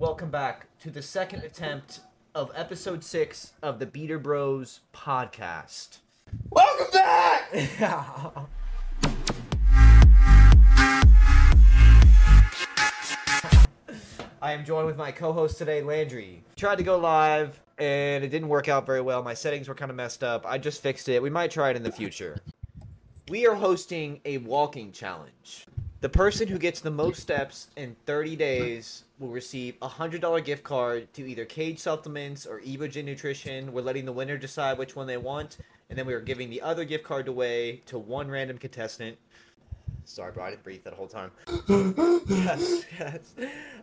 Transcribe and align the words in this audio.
Welcome 0.00 0.30
back 0.30 0.66
to 0.78 0.90
the 0.90 1.02
second 1.02 1.42
attempt 1.42 2.00
of 2.34 2.50
episode 2.54 3.04
six 3.04 3.52
of 3.62 3.78
the 3.78 3.84
Beater 3.84 4.18
Bros 4.18 4.80
podcast. 4.94 5.98
Welcome 6.48 6.86
back. 6.90 7.52
I 14.40 14.52
am 14.52 14.64
joined 14.64 14.86
with 14.86 14.96
my 14.96 15.12
co-host 15.12 15.58
today, 15.58 15.82
Landry. 15.82 16.44
Tried 16.56 16.78
to 16.78 16.82
go 16.82 16.96
live 16.96 17.60
and 17.76 18.24
it 18.24 18.28
didn't 18.28 18.48
work 18.48 18.70
out 18.70 18.86
very 18.86 19.02
well. 19.02 19.22
My 19.22 19.34
settings 19.34 19.68
were 19.68 19.74
kind 19.74 19.90
of 19.90 19.98
messed 19.98 20.24
up. 20.24 20.46
I 20.46 20.56
just 20.56 20.80
fixed 20.80 21.10
it. 21.10 21.22
We 21.22 21.28
might 21.28 21.50
try 21.50 21.68
it 21.68 21.76
in 21.76 21.82
the 21.82 21.92
future. 21.92 22.38
We 23.28 23.46
are 23.46 23.54
hosting 23.54 24.22
a 24.24 24.38
walking 24.38 24.92
challenge. 24.92 25.66
The 26.00 26.08
person 26.08 26.48
who 26.48 26.56
gets 26.58 26.80
the 26.80 26.90
most 26.90 27.20
steps 27.20 27.68
in 27.76 27.94
30 28.06 28.34
days 28.34 29.04
will 29.18 29.28
receive 29.28 29.74
a 29.82 29.88
$100 29.88 30.42
gift 30.42 30.64
card 30.64 31.12
to 31.12 31.28
either 31.28 31.44
Kaged 31.44 31.78
Supplements 31.80 32.46
or 32.46 32.60
Evogen 32.60 33.04
Nutrition. 33.04 33.70
We're 33.70 33.82
letting 33.82 34.06
the 34.06 34.12
winner 34.12 34.38
decide 34.38 34.78
which 34.78 34.96
one 34.96 35.06
they 35.06 35.18
want, 35.18 35.58
and 35.90 35.98
then 35.98 36.06
we 36.06 36.14
are 36.14 36.20
giving 36.20 36.48
the 36.48 36.62
other 36.62 36.86
gift 36.86 37.04
card 37.04 37.28
away 37.28 37.82
to 37.84 37.98
one 37.98 38.30
random 38.30 38.56
contestant. 38.56 39.18
Sorry, 40.06 40.32
bro, 40.32 40.44
I 40.44 40.50
didn't 40.50 40.62
breathe 40.62 40.84
that 40.84 40.94
whole 40.94 41.06
time. 41.06 41.32
yes, 41.68 42.84
yes. 42.98 43.34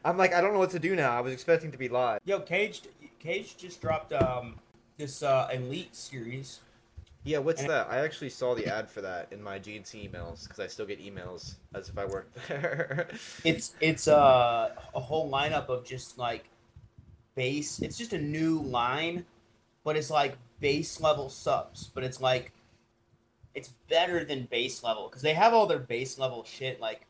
I'm 0.03 0.17
like, 0.17 0.33
I 0.33 0.41
don't 0.41 0.53
know 0.53 0.59
what 0.59 0.71
to 0.71 0.79
do 0.79 0.95
now. 0.95 1.15
I 1.15 1.21
was 1.21 1.31
expecting 1.31 1.71
to 1.71 1.77
be 1.77 1.87
live. 1.87 2.19
Yo, 2.25 2.39
Kaged, 2.39 2.87
Kaged 3.19 3.59
just 3.59 3.79
dropped 3.79 4.11
um 4.11 4.55
this 4.97 5.21
uh 5.21 5.49
elite 5.53 5.95
series. 5.95 6.61
Yeah, 7.27 7.39
what's 7.39 7.59
And- 7.59 7.69
that? 7.69 7.89
I 7.89 7.97
actually 7.99 8.29
saw 8.29 8.55
the 8.55 8.67
ad 8.67 8.89
for 8.89 9.01
that 9.01 9.27
in 9.33 9.43
my 9.43 9.59
GNC 9.59 10.09
emails 10.09 10.43
because 10.43 10.59
I 10.59 10.67
still 10.67 10.85
get 10.85 11.01
emails 11.03 11.55
as 11.75 11.89
if 11.89 11.97
I 11.97 12.05
worked 12.05 12.35
there. 12.47 13.09
It's 13.43 13.75
it's 13.81 14.07
uh 14.07 14.73
a 14.95 14.99
whole 14.99 15.29
lineup 15.29 15.67
of 15.67 15.83
just 15.85 16.17
like 16.17 16.45
base. 17.35 17.81
It's 17.81 17.97
just 17.97 18.13
a 18.13 18.17
new 18.17 18.59
line, 18.61 19.25
but 19.83 19.97
it's 19.97 20.09
like 20.09 20.37
base 20.61 21.01
level 21.01 21.29
subs. 21.29 21.89
But 21.93 22.05
it's 22.05 22.21
like 22.21 22.53
it's 23.53 23.69
better 23.89 24.23
than 24.23 24.45
base 24.45 24.81
level 24.81 25.09
because 25.09 25.21
they 25.21 25.33
have 25.33 25.53
all 25.53 25.67
their 25.67 25.79
base 25.79 26.17
level 26.17 26.45
shit. 26.45 26.79
Like 26.79 27.07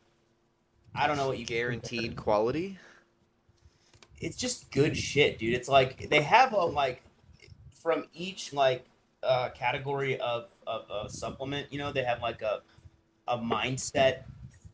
I 0.95 1.05
don't 1.05 1.17
know 1.17 1.27
what 1.27 1.37
you 1.37 1.45
Guaranteed 1.45 2.15
quality. 2.25 2.79
it's 4.19 4.35
just 4.35 4.71
good 4.71 4.97
shit, 4.97 5.37
dude. 5.37 5.53
It's 5.53 5.69
like 5.69 6.09
they 6.09 6.21
have 6.23 6.53
a 6.53 6.65
like 6.65 7.03
from 7.83 8.05
each 8.15 8.51
like 8.51 8.83
uh, 9.27 9.49
category 9.49 10.19
of 10.19 10.49
of 10.65 10.85
a 10.89 11.09
supplement. 11.09 11.71
You 11.71 11.79
know, 11.79 11.91
they 11.91 12.03
have 12.03 12.21
like 12.21 12.41
a 12.41 12.61
a 13.27 13.37
mindset 13.37 14.23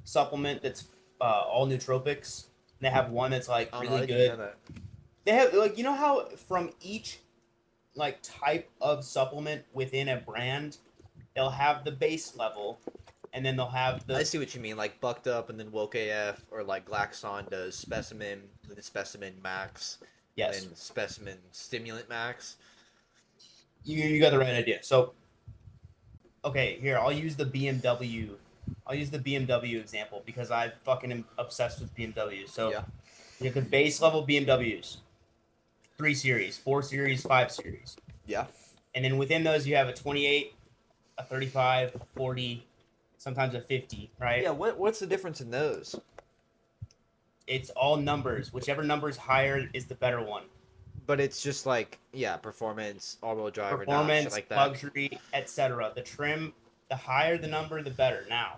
supplement 0.03 0.61
that's 0.61 0.85
uh, 1.19 1.43
all 1.47 1.67
nootropics. 1.67 2.45
They 2.79 2.89
have 2.89 3.09
one 3.09 3.31
that's 3.31 3.49
like 3.49 3.69
Oh, 3.73 3.81
really 3.81 4.05
didn't 4.05 4.37
good. 4.37 4.49
They 5.25 5.31
have 5.31 5.53
like 5.53 5.77
you 5.77 5.83
know 5.83 5.93
how 5.93 6.27
from 6.47 6.71
each 6.81 7.19
like 7.95 8.19
type 8.21 8.69
of 8.81 9.03
supplement 9.03 9.63
within 9.73 10.09
a 10.09 10.17
brand, 10.17 10.77
they'll 11.35 11.49
have 11.49 11.85
the 11.85 11.91
base 11.91 12.35
level, 12.35 12.79
and 13.33 13.45
then 13.45 13.55
they'll 13.55 13.67
have 13.67 14.05
the 14.07 14.15
I 14.15 14.23
see 14.23 14.38
what 14.38 14.53
you 14.53 14.61
mean, 14.61 14.77
like 14.77 14.99
Bucked 14.99 15.27
Up 15.27 15.49
and 15.49 15.59
then 15.59 15.71
Woke 15.71 15.95
AF, 15.95 16.43
or 16.51 16.63
like 16.63 16.85
Glaxon 16.85 17.49
does 17.49 17.75
Specimen, 17.75 18.41
then 18.67 18.81
Specimen 18.81 19.33
Max, 19.41 19.99
yes. 20.35 20.63
and 20.63 20.75
Specimen 20.75 21.38
Stimulant 21.51 22.09
Max. 22.09 22.57
You 23.83 24.03
you 24.03 24.19
got 24.21 24.31
the 24.31 24.39
right 24.39 24.53
idea. 24.53 24.79
So, 24.83 25.13
okay, 26.45 26.77
here 26.81 26.97
I'll 26.97 27.11
use 27.11 27.35
the 27.35 27.45
BMW. 27.45 28.31
I'll 28.87 28.95
use 28.95 29.09
the 29.11 29.19
BMW 29.19 29.79
example 29.79 30.21
because 30.25 30.51
I 30.51 30.71
fucking 30.83 31.11
am 31.11 31.25
obsessed 31.37 31.79
with 31.81 31.93
BMW. 31.95 32.47
So 32.47 32.71
Yeah. 32.71 32.83
you 33.39 33.45
have 33.47 33.55
the 33.55 33.61
base 33.61 34.01
level 34.01 34.25
BMWs, 34.25 34.97
three 35.97 36.13
series, 36.13 36.57
four 36.57 36.81
series, 36.81 37.23
five 37.23 37.51
series, 37.51 37.97
Yeah. 38.25 38.47
and 38.95 39.03
then 39.03 39.17
within 39.17 39.43
those 39.43 39.67
you 39.67 39.75
have 39.75 39.87
a 39.87 39.93
28, 39.93 40.55
a 41.17 41.23
35, 41.23 41.95
a 41.95 41.99
40, 42.15 42.66
sometimes 43.17 43.53
a 43.53 43.61
50. 43.61 44.11
Right? 44.19 44.43
Yeah. 44.43 44.51
What 44.51 44.77
What's 44.77 44.99
the 44.99 45.07
difference 45.07 45.41
in 45.41 45.51
those? 45.51 45.95
It's 47.45 47.69
all 47.72 47.97
numbers. 47.97 48.53
Whichever 48.53 48.83
number 48.83 49.09
is 49.09 49.17
higher 49.17 49.69
is 49.73 49.85
the 49.88 49.95
better 49.95 50.22
one. 50.22 50.43
But 51.06 51.19
it's 51.19 51.41
just 51.41 51.66
like 51.66 52.00
yeah, 52.14 52.38
performance, 52.38 53.18
all-wheel 53.22 53.52
drive, 53.52 53.74
or 53.74 53.78
not, 53.80 53.86
performance, 53.86 54.34
like 54.34 54.50
that. 54.50 54.56
luxury, 54.56 55.19
etc. 55.34 55.91
The 55.96 56.02
trim, 56.02 56.53
the 56.90 56.96
higher 56.96 57.38
the 57.38 57.47
number, 57.47 57.81
the 57.81 57.91
better. 57.91 58.25
Now, 58.30 58.58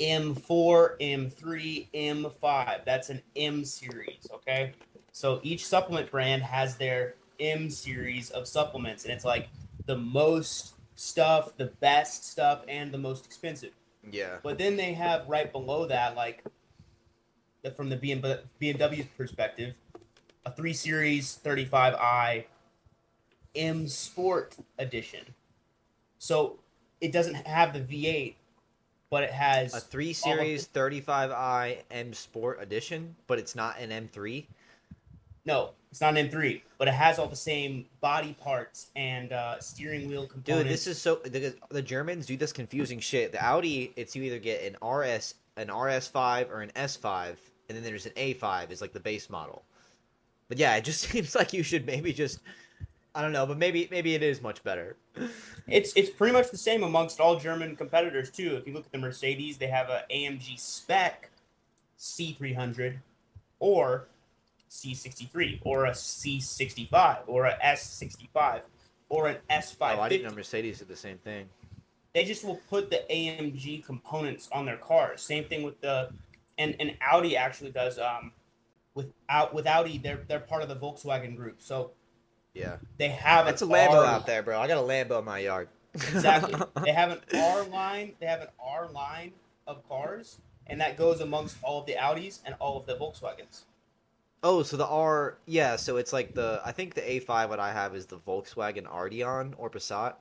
M4, 0.00 0.98
M3, 1.00 1.88
M5. 1.94 2.84
That's 2.84 3.10
an 3.10 3.22
M 3.36 3.64
series, 3.64 4.28
okay? 4.32 4.72
So 5.12 5.40
each 5.42 5.66
supplement 5.66 6.10
brand 6.10 6.42
has 6.42 6.76
their 6.76 7.14
M 7.40 7.70
series 7.70 8.30
of 8.30 8.46
supplements, 8.46 9.04
and 9.04 9.12
it's 9.12 9.24
like 9.24 9.48
the 9.86 9.96
most 9.96 10.74
stuff, 10.94 11.56
the 11.56 11.66
best 11.66 12.30
stuff, 12.30 12.62
and 12.68 12.92
the 12.92 12.98
most 12.98 13.26
expensive. 13.26 13.72
Yeah. 14.10 14.38
But 14.42 14.58
then 14.58 14.76
they 14.76 14.94
have 14.94 15.28
right 15.28 15.50
below 15.50 15.86
that, 15.86 16.16
like 16.16 16.44
the, 17.62 17.70
from 17.70 17.88
the 17.88 17.96
BMW, 17.96 18.40
BMW's 18.60 19.06
perspective, 19.16 19.74
a 20.44 20.50
3 20.50 20.72
Series 20.72 21.38
35i 21.44 22.44
M 23.54 23.86
Sport 23.88 24.56
Edition. 24.78 25.34
So 26.18 26.58
it 27.00 27.12
doesn't 27.12 27.34
have 27.34 27.72
the 27.72 27.80
V8, 27.80 28.34
but 29.10 29.24
it 29.24 29.30
has 29.30 29.74
A 29.74 29.80
three 29.80 30.12
series 30.12 30.68
35i 30.68 31.78
M 31.90 32.12
Sport 32.14 32.62
Edition, 32.62 33.16
but 33.26 33.38
it's 33.38 33.54
not 33.54 33.78
an 33.78 33.90
M3. 33.90 34.46
no, 35.44 35.70
it's 35.90 36.00
not 36.00 36.16
an 36.16 36.28
M3, 36.28 36.62
but 36.78 36.88
it 36.88 36.94
has 36.94 37.18
all 37.18 37.26
the 37.26 37.36
same 37.36 37.86
body 38.00 38.34
parts 38.40 38.86
and 38.96 39.32
uh, 39.32 39.60
steering 39.60 40.08
wheel 40.08 40.26
components. 40.26 40.64
Dude, 40.64 40.72
this 40.72 40.86
is 40.86 40.98
so 40.98 41.16
the, 41.16 41.54
the 41.70 41.82
Germans 41.82 42.26
do 42.26 42.36
this 42.36 42.52
confusing 42.52 43.00
shit. 43.00 43.32
The 43.32 43.44
Audi, 43.44 43.92
it's 43.96 44.16
you 44.16 44.22
either 44.22 44.38
get 44.38 44.62
an 44.62 44.76
RS, 44.86 45.34
an 45.56 45.68
RS5 45.68 46.50
or 46.50 46.62
an 46.62 46.70
S5, 46.74 47.36
and 47.68 47.76
then 47.76 47.82
there's 47.82 48.06
an 48.06 48.12
A5 48.12 48.70
is 48.70 48.80
like 48.80 48.92
the 48.92 49.00
base 49.00 49.28
model. 49.28 49.64
But 50.52 50.58
yeah, 50.58 50.76
it 50.76 50.84
just 50.84 51.00
seems 51.10 51.34
like 51.34 51.54
you 51.54 51.62
should 51.62 51.86
maybe 51.86 52.12
just 52.12 52.40
I 53.14 53.22
don't 53.22 53.32
know, 53.32 53.46
but 53.46 53.56
maybe 53.56 53.88
maybe 53.90 54.14
it 54.14 54.22
is 54.22 54.42
much 54.42 54.62
better. 54.62 54.96
It's 55.66 55.94
it's 55.96 56.10
pretty 56.10 56.34
much 56.34 56.50
the 56.50 56.58
same 56.58 56.82
amongst 56.82 57.20
all 57.20 57.38
German 57.38 57.74
competitors 57.74 58.28
too. 58.28 58.56
If 58.56 58.66
you 58.66 58.74
look 58.74 58.84
at 58.84 58.92
the 58.92 58.98
Mercedes, 58.98 59.56
they 59.56 59.68
have 59.68 59.88
a 59.88 60.04
AMG 60.10 60.60
spec 60.60 61.30
C300 61.98 62.98
or 63.60 64.08
C63 64.68 65.60
or 65.64 65.86
a 65.86 65.92
C65 65.92 67.20
or 67.28 67.46
a 67.46 67.56
S65 67.64 68.60
or 69.08 69.28
an 69.28 69.38
S5. 69.48 69.96
Oh, 69.96 70.00
I 70.02 70.10
didn't 70.10 70.28
know 70.28 70.36
Mercedes 70.36 70.80
did 70.80 70.88
the 70.88 70.96
same 70.96 71.16
thing. 71.16 71.48
They 72.12 72.24
just 72.24 72.44
will 72.44 72.60
put 72.68 72.90
the 72.90 73.00
AMG 73.10 73.86
components 73.86 74.50
on 74.52 74.66
their 74.66 74.76
cars. 74.76 75.22
Same 75.22 75.44
thing 75.44 75.62
with 75.62 75.80
the 75.80 76.10
and 76.58 76.76
and 76.78 76.94
Audi 77.00 77.38
actually 77.38 77.70
does 77.70 77.98
um 77.98 78.32
without 78.94 79.54
with 79.54 79.66
Audi 79.66 79.98
they're 79.98 80.20
they're 80.28 80.40
part 80.40 80.62
of 80.62 80.68
the 80.68 80.76
Volkswagen 80.76 81.36
group. 81.36 81.60
So 81.60 81.92
Yeah, 82.54 82.76
they 82.98 83.08
have 83.08 83.46
that's 83.46 83.62
a 83.62 83.66
Lambo 83.66 83.98
R- 83.98 84.04
out 84.04 84.26
there, 84.26 84.42
bro. 84.42 84.60
I 84.60 84.68
got 84.68 84.78
a 84.78 84.86
Lambo 84.86 85.18
in 85.18 85.24
my 85.24 85.38
yard. 85.38 85.68
Exactly. 85.94 86.54
they 86.84 86.92
have 86.92 87.10
an 87.10 87.20
R 87.34 87.64
line. 87.64 88.14
They 88.20 88.26
have 88.26 88.40
an 88.40 88.48
R 88.62 88.88
line 88.88 89.32
of 89.66 89.86
cars, 89.88 90.38
and 90.66 90.80
that 90.80 90.96
goes 90.96 91.20
amongst 91.20 91.56
all 91.62 91.80
of 91.80 91.86
the 91.86 91.94
Audis 91.94 92.40
and 92.44 92.54
all 92.58 92.76
of 92.76 92.86
the 92.86 92.94
Volkswagens. 92.96 93.64
Oh, 94.44 94.64
so 94.64 94.76
the 94.76 94.86
R, 94.86 95.38
yeah. 95.46 95.76
So 95.76 95.98
it's 95.98 96.12
like 96.12 96.34
the 96.34 96.60
I 96.64 96.72
think 96.72 96.94
the 96.94 97.02
A5 97.02 97.48
what 97.48 97.60
I 97.60 97.72
have 97.72 97.94
is 97.94 98.06
the 98.06 98.18
Volkswagen 98.18 98.86
Arteon 98.86 99.54
or 99.56 99.70
Passat, 99.70 100.14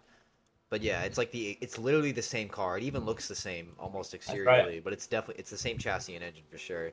but 0.69 0.83
yeah, 0.83 1.01
it's 1.01 1.17
like 1.17 1.31
the 1.31 1.57
it's 1.59 1.79
literally 1.79 2.11
the 2.11 2.21
same 2.21 2.47
car. 2.47 2.77
It 2.77 2.83
even 2.83 3.03
looks 3.03 3.27
the 3.27 3.35
same 3.35 3.73
almost 3.79 4.13
exteriorly, 4.13 4.79
but 4.79 4.93
it's 4.93 5.07
definitely 5.07 5.39
it's 5.39 5.49
the 5.49 5.57
same 5.57 5.77
chassis 5.77 6.15
and 6.15 6.23
engine 6.23 6.43
for 6.51 6.57
sure. 6.57 6.91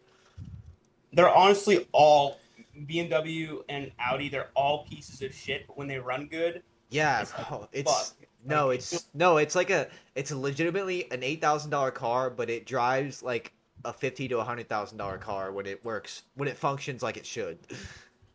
They're 1.12 1.34
honestly 1.34 1.86
all 1.92 2.38
BMW 2.86 3.62
and 3.68 3.90
Audi. 3.98 4.28
They're 4.28 4.50
all 4.54 4.84
pieces 4.84 5.22
of 5.22 5.34
shit, 5.34 5.66
but 5.66 5.76
when 5.76 5.88
they 5.88 5.98
run 5.98 6.26
good, 6.26 6.62
Yeah, 6.90 7.22
It's 7.22 7.36
like, 7.36 7.48
bro, 7.48 7.68
it's 7.72 8.14
no, 8.44 8.68
Like, 8.68 8.78
it's 8.78 9.06
no, 9.14 9.36
it's 9.38 9.54
like 9.54 9.70
a 9.70 9.88
it's 10.14 10.30
a 10.30 10.36
legitimately 10.38 11.10
an 11.10 11.22
eight 11.22 11.40
thousand 11.40 11.70
dollar 11.70 11.90
car, 11.90 12.30
but 12.30 12.48
it 12.50 12.66
drives 12.66 13.22
like 13.22 13.52
a 13.84 13.92
fifty 13.92 14.28
to 14.28 14.38
a 14.38 14.44
hundred 14.44 14.68
thousand 14.68 14.98
dollar 14.98 15.18
car 15.18 15.52
when 15.52 15.66
it 15.66 15.84
works 15.84 16.22
when 16.34 16.48
it 16.48 16.56
functions 16.56 17.02
like 17.02 17.16
it 17.16 17.26
should. 17.26 17.58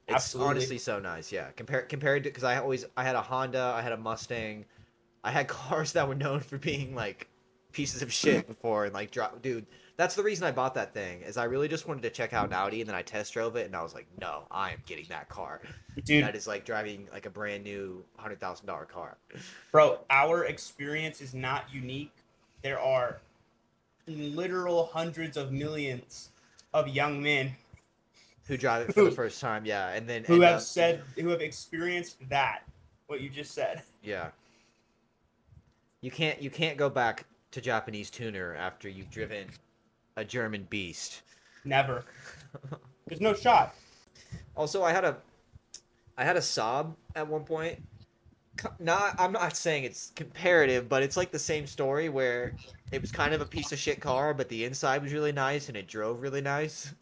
It's 0.05 0.15
Absolutely. 0.15 0.49
honestly 0.49 0.77
so 0.79 0.99
nice, 0.99 1.31
yeah. 1.31 1.51
Compared 1.51 1.87
compared 1.87 2.23
to 2.25 2.29
because 2.29 2.43
I 2.43 2.57
always 2.57 2.83
I 2.97 3.03
had 3.05 3.15
a 3.15 3.21
Honda, 3.21 3.73
I 3.73 3.81
had 3.81 3.93
a 3.93 3.97
Mustang, 3.97 4.65
I 5.23 5.31
had 5.31 5.47
cars 5.59 5.93
that 5.93 6.09
were 6.09 6.13
known 6.15 6.41
for 6.41 6.57
being 6.57 6.93
like 6.93 7.29
pieces 7.73 8.01
of 8.01 8.13
shit 8.21 8.47
before 8.47 8.85
and 8.85 8.93
like 8.93 9.11
drop, 9.11 9.41
dude. 9.41 9.65
That's 9.95 10.15
the 10.15 10.23
reason 10.23 10.47
I 10.47 10.51
bought 10.51 10.73
that 10.73 10.91
thing 10.91 11.21
is 11.21 11.37
I 11.37 11.43
really 11.43 11.67
just 11.67 11.87
wanted 11.87 12.01
to 12.01 12.09
check 12.09 12.33
out 12.33 12.47
an 12.47 12.53
Audi 12.53 12.81
and 12.81 12.87
then 12.89 12.95
I 12.95 13.03
test 13.03 13.31
drove 13.33 13.55
it 13.57 13.67
and 13.67 13.75
I 13.75 13.83
was 13.83 13.93
like, 13.93 14.07
no, 14.19 14.47
I 14.49 14.71
am 14.71 14.79
getting 14.87 15.05
that 15.09 15.29
car. 15.29 15.61
dude, 16.03 16.23
That 16.23 16.35
is 16.35 16.47
like 16.47 16.65
driving 16.65 17.07
like 17.13 17.27
a 17.27 17.29
brand 17.29 17.63
new 17.63 18.03
hundred 18.17 18.39
thousand 18.39 18.65
dollar 18.65 18.85
car. 18.85 19.17
bro, 19.71 19.99
our 20.09 20.45
experience 20.45 21.21
is 21.21 21.35
not 21.35 21.65
unique. 21.71 22.11
There 22.63 22.79
are 22.79 23.19
literal 24.07 24.85
hundreds 24.91 25.37
of 25.37 25.51
millions 25.51 26.29
of 26.73 26.87
young 26.87 27.21
men 27.21 27.55
who 28.47 28.57
drive 28.57 28.89
it 28.89 28.93
for 28.95 29.01
Who- 29.01 29.09
the 29.11 29.15
first 29.15 29.39
time. 29.39 29.63
Yeah, 29.63 29.89
and 29.89 30.09
then 30.09 30.23
who 30.23 30.41
have 30.41 30.55
up- 30.55 30.61
said 30.61 31.03
who 31.19 31.29
have 31.29 31.41
experienced 31.41 32.17
that 32.29 32.63
what 33.07 33.21
you 33.21 33.29
just 33.29 33.51
said 33.51 33.83
yeah. 34.01 34.29
You 36.01 36.09
can't 36.11 36.41
you 36.41 36.49
can't 36.49 36.77
go 36.77 36.89
back 36.89 37.25
to 37.53 37.61
Japanese 37.61 38.09
tuner 38.09 38.55
after 38.55 38.89
you've 38.89 39.07
hmm. 39.07 39.13
driven 39.13 39.47
a 40.17 40.25
German 40.25 40.67
beast. 40.69 41.21
never 41.63 42.03
there's 43.07 43.21
no 43.21 43.33
shot 43.33 43.75
Also, 44.55 44.83
I 44.83 44.91
had 44.91 45.05
a, 45.05 45.17
I 46.17 46.23
had 46.23 46.35
a 46.35 46.41
Saab 46.41 46.93
at 47.15 47.27
one 47.27 47.43
point. 47.43 47.81
Not, 48.79 49.19
I'm 49.19 49.31
not 49.31 49.57
saying 49.57 49.83
it's 49.83 50.11
comparative, 50.15 50.87
but 50.87 51.01
it's 51.01 51.17
like 51.17 51.31
the 51.31 51.39
same 51.39 51.65
story 51.65 52.09
where 52.09 52.53
it 52.91 53.01
was 53.01 53.11
kind 53.11 53.33
of 53.33 53.41
a 53.41 53.45
piece 53.45 53.71
of 53.71 53.79
shit 53.79 53.99
car, 53.99 54.33
but 54.33 54.47
the 54.49 54.63
inside 54.63 55.01
was 55.01 55.11
really 55.11 55.31
nice 55.31 55.69
and 55.69 55.77
it 55.77 55.87
drove 55.87 56.21
really 56.21 56.41
nice. 56.41 56.93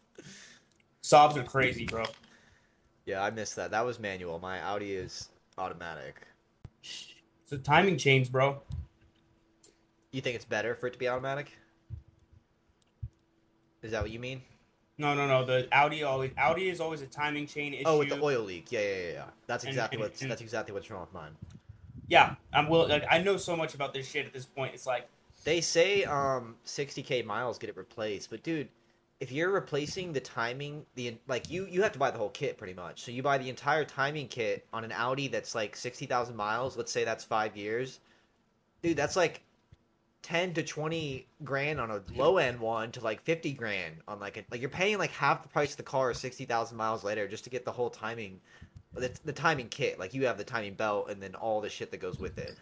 Saabs 1.04 1.36
are 1.36 1.44
crazy 1.44 1.86
bro 1.86 2.06
Yeah, 3.06 3.22
I 3.22 3.32
missed 3.32 3.56
that. 3.58 3.72
That 3.72 3.86
was 3.86 4.00
manual. 4.00 4.40
My 4.40 4.62
Audi 4.62 4.94
is 4.94 5.30
automatic. 5.58 6.16
so 7.46 7.58
timing 7.58 7.98
change 7.98 8.32
bro 8.32 8.62
You 10.12 10.22
think 10.22 10.36
it's 10.36 10.46
better 10.46 10.76
for 10.76 10.88
it 10.88 10.94
to 10.94 11.00
be 11.00 11.08
automatic? 11.08 11.52
Is 13.82 13.92
that 13.92 14.02
what 14.02 14.12
you 14.12 14.20
mean? 14.20 14.42
no 14.98 15.16
no 15.16 15.26
no 15.26 15.44
the 15.44 15.68
audi 15.72 16.04
always 16.04 16.32
audi 16.38 16.70
is 16.70 16.80
always 16.80 17.02
a 17.02 17.08
timing 17.08 17.48
chain 17.48 17.74
issue 17.74 17.84
Oh, 17.88 17.98
with 18.00 18.10
the 18.10 18.22
oil 18.22 18.42
leak. 18.44 18.72
Yeah, 18.72 18.82
yeah, 18.82 18.88
yeah. 18.88 19.12
yeah. 19.14 19.24
That's 19.48 19.64
And- 19.64 19.70
exactly 19.70 19.96
and- 19.96 20.04
what's 20.04 20.22
and- 20.22 20.30
that's 20.30 20.42
exactly 20.42 20.74
what's 20.76 20.92
wrong 20.92 21.02
with 21.02 21.14
mine. 21.14 21.32
yeah 22.08 22.36
i'm 22.54 22.68
will 22.68 22.88
like 22.88 23.04
i 23.10 23.18
know 23.20 23.38
so 23.38 23.56
much 23.56 23.74
about 23.74 23.94
this 23.94 24.08
shit 24.08 24.26
at 24.28 24.34
this 24.34 24.46
point 24.46 24.74
it's 24.76 24.86
like 24.86 25.08
They 25.46 25.60
say 25.62 26.04
um 26.04 26.56
60k 26.66 27.26
miles 27.26 27.58
get 27.58 27.70
it 27.72 27.78
replaced, 27.78 28.30
but 28.30 28.44
dude, 28.44 28.68
if 29.22 29.32
you're 29.32 29.50
replacing 29.50 30.14
the 30.14 30.20
timing, 30.20 30.86
the 30.96 31.18
like 31.28 31.50
you 31.50 31.66
you 31.66 31.82
have 31.82 31.94
to 31.94 32.00
buy 32.00 32.12
the 32.12 32.20
whole 32.20 32.30
kit 32.30 32.58
pretty 32.60 32.74
much. 32.76 33.02
So 33.02 33.10
you 33.12 33.24
buy 33.24 33.40
the 33.40 33.50
entire 33.50 33.86
timing 33.86 34.28
kit 34.28 34.68
on 34.72 34.84
an 34.84 34.92
Audi 34.92 35.30
that's 35.30 35.56
like 35.56 35.76
60,000 35.76 36.36
miles. 36.36 36.78
Let's 36.78 36.92
say 36.92 37.04
that's 37.06 37.24
five 37.24 37.56
years, 37.58 38.02
dude. 38.84 38.98
That's 38.98 39.16
like 39.16 39.42
10 40.24 40.54
to 40.54 40.64
20 40.64 41.26
grand 41.44 41.80
on 41.80 41.92
a 41.92 42.02
low 42.16 42.38
end 42.38 42.60
one 42.60 42.92
to 42.92 43.02
like 43.02 43.22
50 43.24 43.54
grand 43.54 43.96
on 44.08 44.20
like 44.20 44.38
a, 44.38 44.44
like 44.52 44.62
you're 44.62 44.70
paying 44.70 44.98
like 44.98 45.12
half 45.12 45.42
the 45.42 45.50
price 45.50 45.72
of 45.72 45.78
the 45.78 45.84
car 45.84 46.14
60,000 46.14 46.78
miles 46.78 47.04
later 47.04 47.28
just 47.28 47.44
to 47.44 47.50
get 47.50 47.66
the 47.66 47.72
whole 47.72 47.90
timing 47.90 48.40
the, 48.94 49.12
the 49.26 49.34
timing 49.34 49.70
kit. 49.70 50.00
Like 50.00 50.14
you 50.14 50.26
have 50.28 50.38
the 50.38 50.44
timing 50.44 50.74
belt 50.74 51.10
and 51.10 51.22
then 51.22 51.36
all 51.36 51.62
the 51.62 51.70
shit 51.70 51.92
that 51.92 52.00
goes 52.00 52.20
with 52.20 52.38
it. 52.38 52.56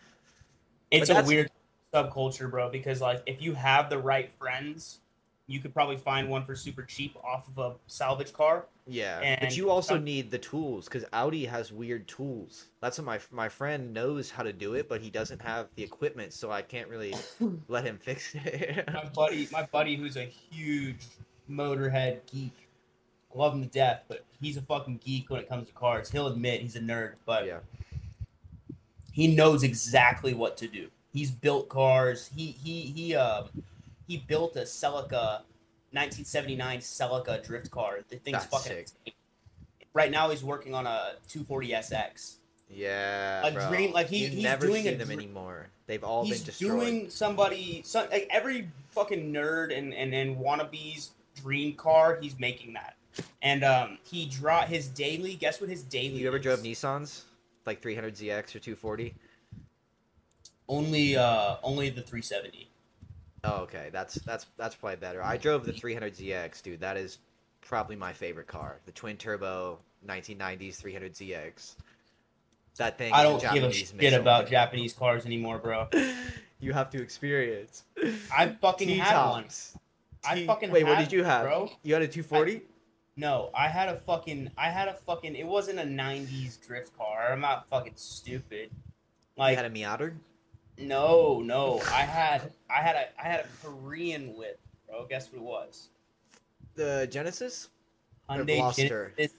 It's 0.92 1.10
a 1.10 1.24
weird 1.24 1.50
subculture 1.94 2.50
bro 2.50 2.70
because 2.70 3.02
like 3.02 3.24
if 3.26 3.42
you 3.42 3.54
have 3.56 3.90
the 3.90 3.98
right 3.98 4.32
friends 4.34 5.00
you 5.50 5.60
could 5.60 5.74
probably 5.74 5.98
find 5.98 6.30
one 6.30 6.46
for 6.46 6.56
super 6.56 6.84
cheap 6.84 7.18
off 7.24 7.48
of 7.50 7.58
a 7.58 7.76
salvage 7.88 8.32
car 8.32 8.66
Yeah, 8.86 9.20
And 9.22 9.42
but 9.42 9.58
you 9.58 9.70
also 9.72 9.96
some- 9.96 10.04
need 10.04 10.30
the 10.30 10.38
tools 10.38 10.86
because 10.86 11.04
Audi 11.12 11.44
has 11.46 11.72
weird 11.74 12.08
tools. 12.08 12.68
That's 12.82 13.00
what 13.00 13.06
my 13.06 13.20
my 13.32 13.50
friend 13.50 13.92
knows 13.94 14.30
how 14.30 14.44
to 14.44 14.54
do 14.54 14.76
it, 14.76 14.88
but 14.88 15.02
he 15.02 15.10
doesn't 15.10 15.42
have 15.42 15.68
the 15.76 15.84
equipment, 15.84 16.34
so 16.34 16.52
I 16.52 16.62
can't 16.62 16.88
really 16.88 17.16
let 17.68 17.84
him 17.84 17.98
fix 17.98 18.36
it. 18.36 18.88
my 18.94 19.06
buddy, 19.16 19.48
my 19.52 19.64
buddy, 19.72 19.96
who's 19.96 20.18
a 20.18 20.26
huge 20.26 21.04
motorhead 21.50 22.20
geek, 22.32 22.54
I 23.34 23.38
love 23.38 23.54
him 23.56 23.64
to 23.64 23.70
death, 23.70 24.04
but 24.08 24.24
he's 24.40 24.56
a 24.58 24.62
fucking 24.62 25.00
geek 25.04 25.30
when 25.32 25.40
it 25.40 25.50
comes 25.50 25.68
to 25.68 25.74
cars. 25.74 26.12
He'll 26.12 26.28
admit 26.28 26.62
he's 26.62 26.76
a 26.76 26.80
nerd, 26.80 27.14
but 27.26 27.48
yeah, 27.48 27.60
he 29.12 29.28
knows 29.36 29.64
exactly 29.64 30.34
what 30.36 30.58
to 30.58 30.68
do. 30.68 30.90
He's 31.12 31.32
built 31.32 31.70
cars. 31.70 32.30
He 32.36 32.52
he 32.52 32.82
he 32.82 33.16
um 33.16 33.50
he 34.10 34.18
built 34.18 34.56
a 34.58 34.62
Celica, 34.62 35.44
1979 35.92 36.80
Celica 36.80 37.42
drift 37.46 37.70
car. 37.72 38.00
The 38.10 38.18
thing's 38.18 38.46
That's 38.46 38.66
fucking. 38.66 38.86
Right 39.94 40.12
now, 40.12 40.30
he's 40.32 40.44
working 40.44 40.74
on 40.74 40.86
a 40.88 41.14
240 41.30 41.70
SX. 41.70 42.36
yeah. 42.70 43.46
A 43.48 43.52
bro. 43.52 43.70
dream- 43.70 43.92
like, 43.94 44.08
he- 44.08 44.28
he's 44.28 44.44
never 44.44 44.66
doing 44.68 44.84
see 44.84 44.90
a 44.90 44.98
them 44.98 45.08
dr- 45.08 45.20
anymore. 45.20 45.70
They've 45.88 46.04
all 46.04 46.26
he's 46.26 46.38
been 46.40 46.46
destroyed. 46.48 46.80
doing 46.82 47.10
somebody 47.10 47.82
some 47.86 48.10
like 48.10 48.28
every 48.32 48.70
fucking 48.92 49.32
nerd 49.34 49.76
and 49.76 49.94
and 49.94 50.14
and 50.14 50.38
wannabe's 50.38 51.12
dream 51.42 51.74
car 51.76 52.20
he's 52.22 52.38
making 52.38 52.74
that 52.74 52.96
and 53.42 53.64
um 53.64 53.98
he 54.04 54.28
draw 54.28 54.66
his 54.66 54.88
daily 54.88 55.34
guess 55.36 55.60
what 55.60 55.68
his 55.70 55.82
daily 55.82 56.18
You 56.20 56.28
ever 56.28 56.38
is? 56.38 56.44
drove 56.44 56.60
Nissans, 56.60 57.24
like 57.66 57.82
300ZX 57.82 58.56
or 58.56 58.60
240? 58.60 59.16
only 60.68 61.16
uh 61.18 61.56
only 61.64 61.90
the 61.90 62.02
370 62.04 62.69
Oh, 63.44 63.62
okay. 63.62 63.90
That's 63.92 64.16
that's 64.16 64.46
that's 64.58 64.76
probably 64.76 64.98
better. 64.98 65.24
I 65.24 65.38
drove 65.38 65.66
the 65.66 65.72
300ZX, 65.74 66.62
dude. 66.62 66.82
That 66.82 66.98
is 66.98 67.20
probably 67.62 67.96
my 67.96 68.14
favorite 68.14 68.48
car. 68.48 68.80
The 68.86 68.92
twin 68.92 69.18
turbo 69.18 69.80
1990s 70.08 70.82
300ZX. 70.82 71.76
That 72.78 72.98
thing. 72.98 73.12
i 73.12 73.24
don't 73.24 73.42
give 73.42 73.64
a 73.64 73.74
shit 73.74 73.94
missile. 73.94 74.22
about 74.22 74.48
japanese 74.48 74.94
cars 74.94 75.26
anymore 75.26 75.58
bro 75.58 75.90
you 76.62 76.72
have 76.72 76.90
to 76.92 77.02
experience. 77.02 77.84
i 78.34 78.48
fucking 78.48 78.88
had 78.88 79.30
one 79.30 79.44
T-tops. 79.44 79.78
Fucking 80.46 80.72
wait. 80.72 80.86
what 80.86 80.98
did 80.98 81.12
you 81.12 81.26
have? 81.26 81.44
bro. 81.44 81.70
You 81.84 81.94
had 81.94 82.04
a 82.04 82.08
240? 82.08 82.62
no 83.18 83.50
i 83.54 83.68
had 83.68 83.90
a 83.90 83.98
fucking 83.98 84.50
i 84.58 84.70
had 84.70 84.88
a 84.88 84.94
fucking 84.94 85.36
it 85.36 85.46
wasn't 85.46 85.78
a 85.78 85.84
90s 85.84 86.66
drift 86.66 86.98
car 86.98 87.34
i'm 87.34 87.42
not 87.42 87.68
fucking 87.68 87.94
stupid 87.98 88.70
like 89.36 89.52
you 89.52 89.58
had 89.58 89.66
a 89.66 89.70
Miata? 89.70 90.14
No, 90.80 91.42
no. 91.42 91.82
I 91.92 92.02
had 92.02 92.52
I 92.70 92.82
had 92.82 92.96
a 92.96 93.22
I 93.22 93.28
had 93.28 93.42
a 93.42 93.48
Korean 93.68 94.36
whip, 94.36 94.60
bro. 94.88 95.06
Guess 95.08 95.32
what 95.32 95.38
it 95.40 95.44
was? 95.44 95.90
The 96.76 97.08
Genesis? 97.12 97.70
Hyundai 98.30 98.76
Genesis. 98.76 99.34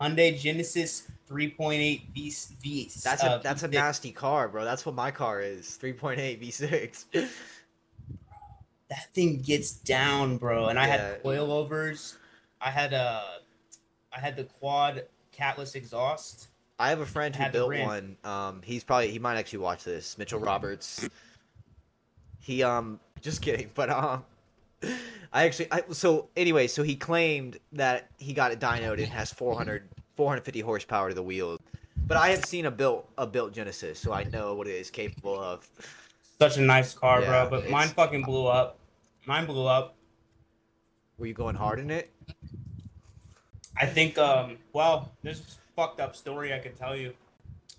Hyundai 0.00 0.38
Genesis 0.38 1.08
3.8 1.28 2.02
V 2.14 2.34
V. 2.62 2.90
That's 3.02 3.24
uh, 3.24 3.38
a 3.40 3.42
that's 3.42 3.62
a 3.62 3.68
V6. 3.68 3.72
nasty 3.72 4.12
car, 4.12 4.48
bro. 4.48 4.64
That's 4.64 4.86
what 4.86 4.94
my 4.94 5.10
car 5.10 5.40
is. 5.40 5.78
3.8 5.82 6.40
V6. 6.40 7.28
That 8.88 9.12
thing 9.12 9.42
gets 9.42 9.72
down, 9.72 10.36
bro. 10.36 10.68
And 10.68 10.78
I 10.78 10.86
Yeah. 10.86 10.96
had 10.96 11.22
coilovers. 11.24 12.14
I 12.60 12.70
had 12.70 12.94
uh 12.94 13.24
I 14.12 14.20
had 14.20 14.36
the 14.36 14.44
quad 14.44 15.06
catless 15.36 15.74
exhaust. 15.74 16.46
I 16.78 16.90
have 16.90 17.00
a 17.00 17.06
friend 17.06 17.34
who 17.34 17.50
built 17.50 17.74
one. 17.78 18.16
Um, 18.24 18.60
he's 18.62 18.84
probably 18.84 19.10
he 19.10 19.18
might 19.18 19.36
actually 19.36 19.60
watch 19.60 19.84
this. 19.84 20.18
Mitchell 20.18 20.40
Roberts. 20.40 21.08
He 22.40 22.62
um, 22.62 23.00
just 23.22 23.40
kidding, 23.42 23.70
but 23.74 23.90
um, 23.90 24.24
I 25.32 25.44
actually 25.44 25.68
I 25.72 25.82
so 25.92 26.28
anyway, 26.36 26.66
so 26.66 26.82
he 26.82 26.96
claimed 26.96 27.58
that 27.72 28.10
he 28.18 28.32
got 28.32 28.52
it 28.52 28.60
dynoed 28.60 28.98
and 28.98 29.08
has 29.08 29.32
400 29.32 29.88
450 30.16 30.60
horsepower 30.60 31.08
to 31.08 31.14
the 31.14 31.22
wheels. 31.22 31.58
But 32.06 32.18
I 32.18 32.28
have 32.28 32.44
seen 32.44 32.66
a 32.66 32.70
built 32.70 33.08
a 33.16 33.26
built 33.26 33.52
Genesis, 33.52 33.98
so 33.98 34.12
I 34.12 34.24
know 34.24 34.54
what 34.54 34.66
it 34.66 34.74
is 34.74 34.90
capable 34.90 35.40
of. 35.40 35.68
Such 36.38 36.58
a 36.58 36.60
nice 36.60 36.92
car, 36.92 37.22
Yeah, 37.22 37.48
bro. 37.48 37.60
But 37.60 37.70
mine 37.70 37.88
fucking 37.88 38.22
blew 38.22 38.46
up. 38.46 38.78
Mine 39.24 39.46
blew 39.46 39.66
up. 39.66 39.96
Were 41.18 41.26
you 41.26 41.32
going 41.32 41.56
hard 41.56 41.80
in 41.80 41.90
it? 41.90 42.12
I 43.80 43.86
think, 43.86 44.18
um, 44.18 44.58
well, 44.72 45.12
there's 45.22 45.58
fucked 45.76 46.00
up 46.00 46.16
story 46.16 46.52
I 46.52 46.58
could 46.58 46.76
tell 46.76 46.96
you. 46.96 47.12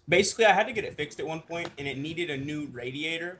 Basically, 0.08 0.46
I 0.46 0.54
had 0.54 0.68
to 0.68 0.74
get 0.74 0.86
it 0.86 0.96
fixed 0.96 1.20
at 1.20 1.27
one 1.27 1.42
point, 1.42 1.70
and 1.77 1.88
it 1.88 1.98
needed 1.98 2.30
a 2.30 2.38
new 2.38 2.68
radiator. 2.68 3.39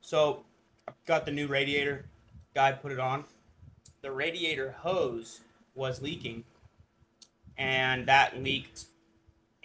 So, 0.00 0.44
I 0.88 0.92
got 1.06 1.26
the 1.26 1.32
new 1.32 1.48
radiator. 1.48 2.06
Guy 2.54 2.72
put 2.72 2.92
it 2.92 2.98
on. 2.98 3.24
The 4.00 4.10
radiator 4.10 4.72
hose 4.78 5.40
was 5.74 6.00
leaking, 6.00 6.44
and 7.58 8.06
that 8.06 8.42
leaked 8.42 8.86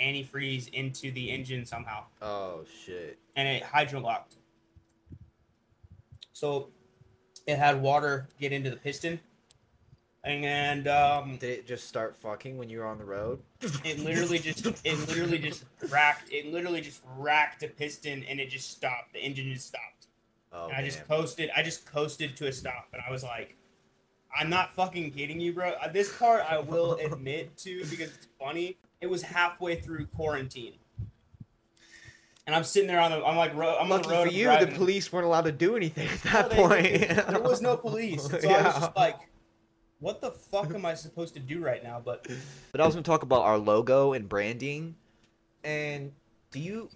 antifreeze 0.02 0.70
into 0.74 1.12
the 1.12 1.32
engine 1.32 1.66
somehow, 1.66 2.04
Oh 2.22 2.66
shit! 2.86 3.18
and 3.36 3.48
it 3.48 3.64
hydrolocked. 3.64 4.36
So, 6.34 6.70
it 7.48 7.58
had 7.58 7.82
water 7.82 8.28
get 8.40 8.52
into 8.52 8.70
the 8.70 8.76
piston, 8.76 9.20
and 10.28 10.88
um, 10.88 11.38
Did 11.38 11.50
it 11.60 11.68
just 11.68 11.88
start 11.88 12.16
fucking 12.16 12.58
when 12.58 12.70
you 12.70 12.80
were 12.80 12.86
on 12.86 12.98
the 12.98 13.06
road? 13.06 13.40
it 13.84 14.00
literally 14.00 14.40
just 14.40 14.66
it 14.86 15.08
literally 15.08 15.40
just 15.40 15.64
racked 15.90 16.32
it 16.32 16.52
literally 16.52 16.82
just 16.82 17.02
racked 17.18 17.64
a 17.64 17.68
piston 17.68 18.24
and 18.30 18.40
it 18.40 18.50
just 18.50 18.70
stopped 18.72 19.14
the 19.14 19.20
engine 19.20 19.52
just 19.54 19.68
stopped 19.68 20.08
Oh, 20.54 20.68
and 20.68 20.78
i 20.78 20.84
just 20.84 21.06
coasted 21.08 21.50
i 21.56 21.62
just 21.64 21.86
coasted 21.86 22.36
to 22.38 22.48
a 22.48 22.52
stop 22.54 22.88
and 22.94 23.02
i 23.08 23.12
was 23.12 23.24
like 23.24 23.56
i'm 24.40 24.50
not 24.50 24.74
fucking 24.74 25.12
kidding 25.12 25.40
you 25.40 25.54
bro 25.54 25.72
Uh, 25.82 25.88
this 25.90 26.16
part 26.18 26.44
i 26.50 26.58
will 26.60 26.94
admit 27.04 27.58
to 27.58 27.80
because 27.86 28.14
it's 28.14 28.28
funny 28.40 28.78
it 29.02 29.08
was 29.08 29.22
halfway 29.24 29.76
through 29.76 30.06
quarantine 30.08 30.76
and 32.46 32.56
i'm 32.56 32.64
sitting 32.64 32.88
there 32.88 33.00
on 33.00 33.12
the 33.12 33.24
i'm 33.26 33.36
like 33.38 33.56
ro- 33.56 33.78
i'm 33.80 33.92
on 33.92 34.02
the 34.04 34.10
road 34.10 34.28
for 34.28 34.34
you, 34.34 34.46
driving. 34.46 34.70
the 34.70 34.76
police 34.76 35.12
weren't 35.12 35.26
allowed 35.26 35.46
to 35.46 35.52
do 35.52 35.76
anything 35.76 36.08
at 36.08 36.26
No, 36.26 36.32
that 36.32 36.50
they- 36.52 36.56
point. 36.56 37.28
there 37.30 37.42
was 37.42 37.62
no 37.62 37.76
police 37.88 38.24
so 38.24 38.32
i 38.32 38.36
was 38.36 38.44
Yeah. 38.44 38.64
just 38.64 38.96
like 38.96 39.16
what 40.00 40.22
the 40.22 40.32
fuck 40.32 40.74
am 40.74 40.86
i 40.86 40.94
supposed 40.94 41.34
to 41.34 41.40
do 41.40 41.64
right 41.64 41.84
now 41.84 42.02
but 42.04 42.28
But 42.72 42.82
I 42.82 42.86
was 42.86 42.96
to 42.96 43.02
talk 43.02 43.24
about 43.24 43.42
our 43.42 43.58
logo 43.58 44.14
and 44.14 44.30
branding. 44.30 44.96
And 45.64 46.12
do 46.52 46.60
you 46.60 46.90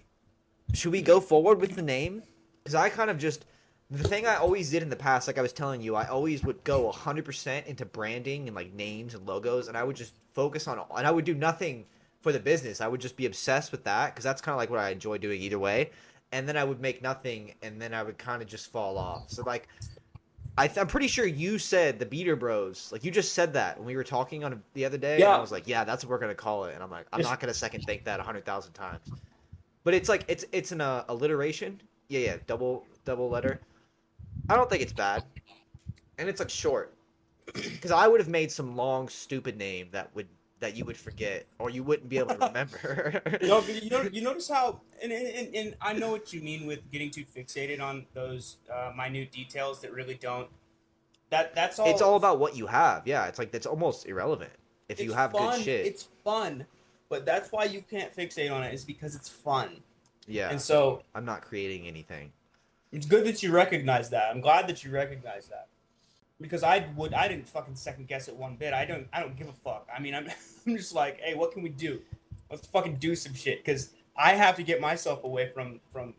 should 0.74 0.92
we 0.92 1.02
go 1.02 1.20
forward 1.20 1.60
with 1.60 1.74
the 1.74 1.82
name? 1.82 2.22
Cuz 2.64 2.74
I 2.74 2.88
kind 2.88 3.10
of 3.10 3.18
just 3.18 3.44
the 3.90 4.08
thing 4.08 4.26
I 4.26 4.36
always 4.36 4.70
did 4.70 4.82
in 4.82 4.88
the 4.88 4.96
past, 4.96 5.26
like 5.26 5.36
I 5.36 5.42
was 5.42 5.52
telling 5.52 5.82
you, 5.82 5.94
I 5.94 6.06
always 6.06 6.42
would 6.44 6.64
go 6.64 6.90
100% 6.90 7.66
into 7.66 7.84
branding 7.84 8.48
and 8.48 8.56
like 8.56 8.72
names 8.72 9.12
and 9.14 9.26
logos, 9.26 9.68
and 9.68 9.76
I 9.76 9.84
would 9.84 9.96
just 9.96 10.14
focus 10.32 10.66
on, 10.66 10.80
and 10.96 11.06
I 11.06 11.10
would 11.10 11.26
do 11.26 11.34
nothing 11.34 11.84
for 12.22 12.32
the 12.32 12.40
business. 12.40 12.80
I 12.80 12.88
would 12.88 13.02
just 13.02 13.18
be 13.18 13.26
obsessed 13.26 13.70
with 13.70 13.84
that 13.84 14.14
because 14.14 14.24
that's 14.24 14.40
kind 14.40 14.54
of 14.54 14.58
like 14.58 14.70
what 14.70 14.78
I 14.78 14.90
enjoy 14.90 15.18
doing 15.18 15.42
either 15.42 15.58
way. 15.58 15.90
And 16.30 16.48
then 16.48 16.56
I 16.56 16.64
would 16.64 16.80
make 16.80 17.02
nothing, 17.02 17.54
and 17.60 17.82
then 17.82 17.92
I 17.92 18.02
would 18.02 18.16
kind 18.16 18.40
of 18.40 18.48
just 18.48 18.72
fall 18.72 18.96
off. 18.96 19.28
So 19.28 19.42
like, 19.42 19.68
I 20.58 20.66
th- 20.66 20.78
I'm 20.78 20.86
pretty 20.86 21.08
sure 21.08 21.24
you 21.24 21.58
said 21.58 21.98
the 21.98 22.04
Beater 22.06 22.36
Bros. 22.36 22.90
Like 22.92 23.04
you 23.04 23.10
just 23.10 23.32
said 23.32 23.54
that 23.54 23.78
when 23.78 23.86
we 23.86 23.96
were 23.96 24.04
talking 24.04 24.44
on 24.44 24.62
the 24.74 24.84
other 24.84 24.98
day. 24.98 25.12
And 25.12 25.20
Yeah. 25.20 25.36
I 25.36 25.40
was 25.40 25.50
like, 25.50 25.66
yeah, 25.66 25.84
that's 25.84 26.04
what 26.04 26.10
we're 26.10 26.18
gonna 26.18 26.34
call 26.34 26.64
it. 26.66 26.74
And 26.74 26.82
I'm 26.82 26.90
like, 26.90 27.06
I'm 27.12 27.20
It's- 27.20 27.30
not 27.30 27.40
gonna 27.40 27.54
second 27.54 27.82
think 27.82 28.04
that 28.04 28.20
a 28.20 28.22
hundred 28.22 28.44
thousand 28.44 28.72
times. 28.74 29.08
But 29.84 29.94
it's 29.94 30.08
like 30.08 30.24
it's 30.28 30.44
it's 30.52 30.70
an 30.72 30.80
uh, 30.80 31.04
alliteration. 31.08 31.80
Yeah, 32.08 32.20
yeah, 32.20 32.36
double 32.46 32.84
double 33.04 33.30
letter. 33.30 33.60
I 34.50 34.56
don't 34.56 34.68
think 34.68 34.82
it's 34.82 34.92
bad, 34.92 35.24
and 36.18 36.28
it's 36.28 36.38
like 36.40 36.50
short. 36.50 36.94
Because 37.54 37.90
I 37.90 38.06
would 38.06 38.20
have 38.20 38.28
made 38.28 38.52
some 38.52 38.76
long 38.76 39.08
stupid 39.08 39.56
name 39.56 39.88
that 39.92 40.14
would 40.14 40.28
that 40.62 40.76
you 40.76 40.84
would 40.84 40.96
forget 40.96 41.44
or 41.58 41.70
you 41.70 41.82
wouldn't 41.82 42.08
be 42.08 42.18
able 42.18 42.34
to 42.36 42.46
remember. 42.46 43.20
You 43.42 43.48
know, 43.48 43.60
you, 43.60 43.90
know, 43.90 44.02
you 44.12 44.22
notice 44.22 44.48
how, 44.48 44.80
and, 45.02 45.10
and, 45.12 45.54
and, 45.54 45.76
I 45.80 45.92
know 45.92 46.12
what 46.12 46.32
you 46.32 46.40
mean 46.40 46.66
with 46.66 46.90
getting 46.92 47.10
too 47.10 47.24
fixated 47.24 47.80
on 47.80 48.06
those 48.14 48.58
uh, 48.72 48.92
minute 48.96 49.32
details 49.32 49.80
that 49.80 49.92
really 49.92 50.14
don't. 50.14 50.48
That 51.30 51.54
that's 51.54 51.78
all. 51.78 51.88
it's 51.88 52.02
all 52.02 52.16
about 52.16 52.38
what 52.38 52.56
you 52.56 52.66
have. 52.66 53.06
Yeah, 53.06 53.26
it's 53.26 53.38
like 53.38 53.50
that's 53.50 53.66
almost 53.66 54.06
irrelevant 54.06 54.52
if 54.88 55.00
you 55.00 55.12
have 55.12 55.32
fun, 55.32 55.56
good 55.56 55.64
shit. 55.64 55.86
It's 55.86 56.08
fun, 56.22 56.66
but 57.08 57.24
that's 57.24 57.50
why 57.50 57.64
you 57.64 57.82
can't 57.82 58.14
fixate 58.14 58.52
on 58.52 58.62
it. 58.62 58.74
Is 58.74 58.84
because 58.84 59.16
it's 59.16 59.28
fun, 59.28 59.82
yeah, 60.28 60.50
and 60.50 60.60
so 60.60 61.02
I'm 61.14 61.24
not 61.24 61.42
creating 61.42 61.86
anything. 61.86 62.32
it's 62.92 63.06
good 63.06 63.24
that 63.24 63.42
you 63.42 63.50
recognize 63.50 64.10
that. 64.10 64.30
I'm 64.30 64.42
glad 64.42 64.68
that 64.68 64.84
you 64.84 64.90
recognize 64.90 65.48
that. 65.48 65.68
Because 66.42 66.62
I 66.62 66.86
would, 66.96 67.14
I 67.14 67.28
didn't 67.28 67.48
fucking 67.48 67.76
second 67.76 68.08
guess 68.08 68.28
it 68.28 68.36
one 68.36 68.56
bit. 68.56 68.74
I 68.74 68.84
don't, 68.84 69.08
I 69.12 69.20
don't 69.20 69.36
give 69.36 69.48
a 69.48 69.52
fuck. 69.52 69.88
I 69.94 70.00
mean, 70.00 70.14
I'm, 70.14 70.28
I'm 70.66 70.76
just 70.76 70.94
like, 70.94 71.20
hey, 71.20 71.34
what 71.34 71.52
can 71.52 71.62
we 71.62 71.70
do? 71.70 72.00
Let's 72.50 72.66
fucking 72.66 72.96
do 72.96 73.14
some 73.16 73.34
shit. 73.34 73.64
Because 73.64 73.90
I 74.16 74.34
have 74.34 74.56
to 74.56 74.62
get 74.62 74.80
myself 74.80 75.24
away 75.24 75.50
from 75.54 75.80
from 75.90 76.14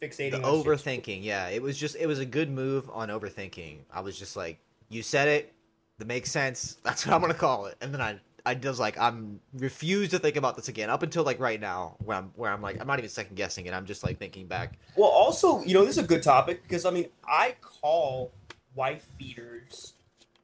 fixating. 0.00 0.32
The 0.32 0.42
on 0.42 0.62
shit. 0.62 0.66
overthinking, 0.66 1.22
yeah, 1.22 1.48
it 1.48 1.62
was 1.62 1.76
just 1.76 1.96
it 1.96 2.06
was 2.06 2.18
a 2.18 2.26
good 2.26 2.50
move 2.50 2.90
on 2.92 3.08
overthinking. 3.08 3.78
I 3.92 4.00
was 4.00 4.18
just 4.18 4.36
like, 4.36 4.58
you 4.88 5.02
said 5.02 5.28
it, 5.28 5.52
that 5.98 6.08
makes 6.08 6.30
sense. 6.30 6.78
That's 6.84 7.06
what 7.06 7.14
I'm 7.14 7.20
gonna 7.20 7.34
call 7.34 7.66
it. 7.66 7.76
And 7.80 7.94
then 7.94 8.00
I 8.00 8.20
I 8.44 8.54
just 8.54 8.80
like, 8.80 8.98
I'm 8.98 9.40
refuse 9.54 10.08
to 10.10 10.18
think 10.18 10.36
about 10.36 10.56
this 10.56 10.68
again 10.68 10.90
up 10.90 11.02
until 11.02 11.24
like 11.24 11.38
right 11.38 11.60
now, 11.60 11.96
where 11.98 12.16
I'm 12.16 12.32
where 12.34 12.50
I'm 12.50 12.62
like 12.62 12.80
I'm 12.80 12.86
not 12.86 12.98
even 12.98 13.10
second 13.10 13.36
guessing 13.36 13.66
it. 13.66 13.74
I'm 13.74 13.86
just 13.86 14.02
like 14.02 14.18
thinking 14.18 14.46
back. 14.46 14.78
Well, 14.96 15.10
also, 15.10 15.62
you 15.62 15.74
know, 15.74 15.84
this 15.84 15.96
is 15.96 16.04
a 16.04 16.06
good 16.06 16.22
topic 16.22 16.62
because 16.62 16.84
I 16.84 16.90
mean, 16.90 17.06
I 17.26 17.54
call 17.60 18.32
wife 18.74 19.08
beaters, 19.18 19.94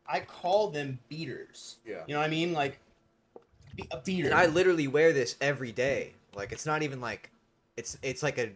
I 0.09 0.21
call 0.21 0.71
them 0.71 0.99
beaters. 1.09 1.77
Yeah. 1.85 2.03
You 2.07 2.15
know 2.15 2.21
what 2.21 2.27
I 2.27 2.31
mean? 2.31 2.53
Like 2.53 2.79
be- 3.75 3.89
a 3.91 3.99
beater. 3.99 4.29
And 4.29 4.35
I 4.35 4.47
literally 4.47 4.89
wear 4.89 5.13
this 5.13 5.37
every 5.41 5.73
day. 5.73 6.15
Like 6.35 6.53
it's 6.53 6.67
not 6.67 6.83
even 6.83 7.01
like 7.01 7.31
it's 7.77 7.99
it's 8.03 8.23
like 8.23 8.39
a 8.39 8.51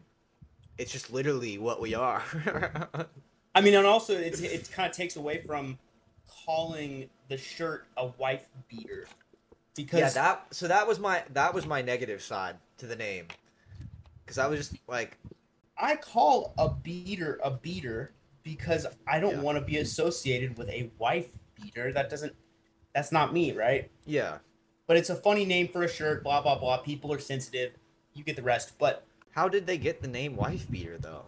it's 0.79 0.93
just 0.93 1.13
literally 1.13 1.59
what 1.59 1.81
we 1.81 1.95
are. 1.95 2.23
I 3.55 3.61
mean, 3.61 3.75
and 3.75 3.87
also 3.87 4.17
it's, 4.17 4.41
it 4.41 4.71
kind 4.71 4.89
of 4.89 4.97
takes 4.97 5.17
away 5.17 5.43
from 5.45 5.79
calling 6.47 7.11
the 7.29 7.37
shirt 7.37 7.87
a 7.97 8.07
wife 8.07 8.47
beater 8.69 9.07
because 9.75 10.01
yeah, 10.01 10.09
that 10.11 10.47
so 10.51 10.69
that 10.69 10.87
was 10.87 10.99
my 10.99 11.23
that 11.33 11.53
was 11.53 11.67
my 11.67 11.83
negative 11.83 12.23
side 12.23 12.57
to 12.79 12.87
the 12.87 12.97
name. 12.97 13.27
Cuz 14.27 14.39
I 14.39 14.47
was 14.47 14.59
just 14.59 14.81
like 14.89 15.19
I 15.77 15.97
call 15.97 16.55
a 16.59 16.69
beater 16.69 17.41
a 17.43 17.51
beater 17.51 18.13
because 18.43 18.87
I 19.07 19.21
don't 19.21 19.37
Yeah. 19.37 19.41
want 19.43 19.59
to 19.59 19.65
be 19.65 19.79
associated 19.79 20.57
with 20.59 20.69
a 20.69 20.91
wife 20.99 21.39
beater. 21.61 21.93
That 21.93 22.11
doesn't. 22.11 22.35
That's 22.95 23.13
not 23.13 23.33
me, 23.33 23.53
right? 23.53 23.91
yeah. 24.07 24.39
But 24.87 24.97
it's 24.97 25.09
a 25.11 25.15
funny 25.15 25.45
name 25.45 25.69
for 25.69 25.85
a 25.85 25.89
shirt. 25.89 26.25
Blah 26.25 26.43
blah 26.43 26.59
blah. 26.59 26.79
People 26.79 27.13
are 27.13 27.21
sensitive. 27.21 27.73
You 28.13 28.25
get 28.25 28.35
the 28.35 28.43
rest. 28.43 28.73
But 28.79 29.05
How 29.33 29.49
did 29.49 29.67
they 29.67 29.79
get 29.79 30.03
the 30.03 30.09
name 30.09 30.35
wife 30.35 30.69
beater 30.69 30.99
though? 30.99 31.27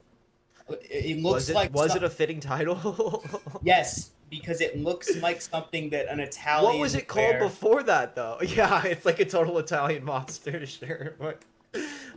it, 0.69 0.81
it 0.91 1.23
looks 1.23 1.35
was 1.35 1.51
it 1.51 1.55
like 1.55 1.73
was 1.75 1.95
it 1.95 2.03
a 2.03 2.11
fitting 2.11 2.41
title? 2.41 3.23
yes 3.63 4.11
because 4.31 4.63
it 4.63 4.81
looks 4.81 5.15
like 5.19 5.43
something 5.43 5.91
that 5.91 6.09
an 6.09 6.19
Italian. 6.19 6.65
what 6.73 6.79
was 6.81 6.95
it 6.95 7.07
called 7.07 7.39
before 7.39 7.83
that 7.83 8.17
though? 8.17 8.39
Yeah, 8.43 8.83
it's 8.85 9.05
like 9.05 9.21
a 9.21 9.27
total 9.27 9.59
Italian 9.59 10.05
monster 10.05 10.65
shirt. 10.67 11.17
What 11.19 11.43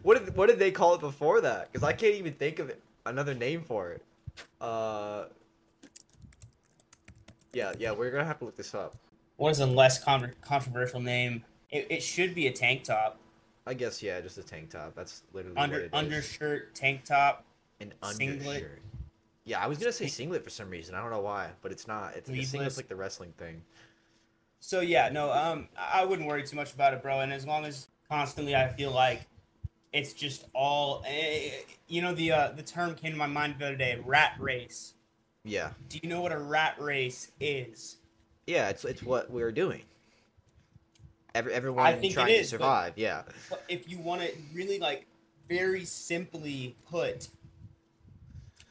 what 0.02 0.26
did 0.26 0.36
what 0.36 0.48
did 0.50 0.58
they 0.58 0.72
call 0.72 0.96
it 0.96 1.02
before 1.02 1.42
that? 1.42 1.72
Because 1.72 1.86
I 1.88 1.94
can't 1.94 2.16
even 2.16 2.34
think 2.34 2.58
of 2.60 2.70
it, 2.70 2.82
another 3.06 3.34
name 3.36 3.62
for 3.62 3.92
it. 3.92 4.02
Uh, 4.60 5.26
yeah, 7.54 7.74
yeah, 7.80 7.92
we're 7.92 8.12
gonna 8.12 8.26
have 8.26 8.40
to 8.40 8.46
look 8.46 8.56
this 8.56 8.74
up. 8.74 8.96
What 9.38 9.50
is 9.52 9.60
a 9.60 9.66
less 9.66 10.04
con- 10.04 10.34
controversial 10.42 11.00
name? 11.02 11.44
It, 11.70 11.88
it 11.90 12.04
should 12.04 12.36
be 12.36 12.48
a 12.48 12.52
tank 12.52 12.84
top, 12.84 13.20
I 13.68 13.74
guess 13.74 14.02
yeah, 14.04 14.22
just 14.22 14.38
a 14.38 14.44
tank 14.44 14.70
top. 14.70 14.94
That's 14.96 15.24
literally 15.34 15.56
what 15.56 15.64
under 15.64 15.80
it 15.80 15.86
is. 15.86 15.90
undershirt, 15.94 16.76
tank 16.76 17.04
top. 17.04 17.46
an 17.80 17.94
singlet. 18.12 18.48
undershirt. 18.48 18.82
Yeah, 19.44 19.64
I 19.64 19.68
was 19.68 19.78
gonna 19.78 19.92
say 19.92 20.08
singlet 20.08 20.44
for 20.44 20.50
some 20.50 20.70
reason. 20.70 20.96
I 20.96 21.02
don't 21.02 21.12
know 21.12 21.22
why, 21.22 21.50
but 21.62 21.72
it's 21.72 21.88
not. 21.88 22.16
It's 22.16 22.30
the 22.30 22.44
singlet's 22.44 22.78
like 22.78 22.88
the 22.88 22.96
wrestling 22.96 23.34
thing. 23.38 23.62
So 24.60 24.82
yeah, 24.82 25.10
no, 25.10 25.32
um, 25.32 25.68
I 25.78 26.06
wouldn't 26.06 26.28
worry 26.28 26.44
too 26.44 26.56
much 26.56 26.74
about 26.74 26.94
it, 26.94 27.02
bro. 27.02 27.20
And 27.22 27.32
as 27.32 27.46
long 27.46 27.66
as 27.66 27.88
constantly 28.10 28.56
I 28.56 28.68
feel 28.70 28.92
like 28.92 29.28
it's 29.96 30.12
just 30.12 30.46
all, 30.54 31.04
eh, 31.08 31.52
you 31.88 32.02
know, 32.02 32.14
the 32.14 32.32
uh, 32.34 32.52
the 32.56 32.62
term 32.62 32.96
came 32.96 33.14
to 33.14 33.18
my 33.18 33.28
mind 33.28 33.56
the 33.58 33.68
other 33.68 33.76
day, 33.78 33.98
rat 34.06 34.34
race. 34.40 34.94
Yeah, 35.44 35.70
Do 35.90 36.00
you 36.02 36.10
know 36.10 36.22
what 36.22 36.32
a 36.32 36.40
rat 36.40 36.76
race 36.80 37.32
is? 37.40 37.98
yeah, 38.46 38.70
it's 38.70 38.84
it's 38.84 39.02
what 39.02 39.32
we're 39.32 39.52
doing. 39.54 39.84
Every 41.34 41.54
everyone 41.54 41.86
think 42.00 42.12
it 42.12 42.16
trying 42.16 42.34
is, 42.34 42.50
to 42.50 42.58
but- 42.58 42.64
survive. 42.64 42.94
Yeah, 42.98 43.24
But 43.50 43.64
if 43.70 43.90
you 43.90 44.00
want 44.00 44.22
to 44.22 44.32
really 44.54 44.80
like 44.80 45.06
very 45.48 45.86
simply 45.86 46.76
put, 46.90 47.30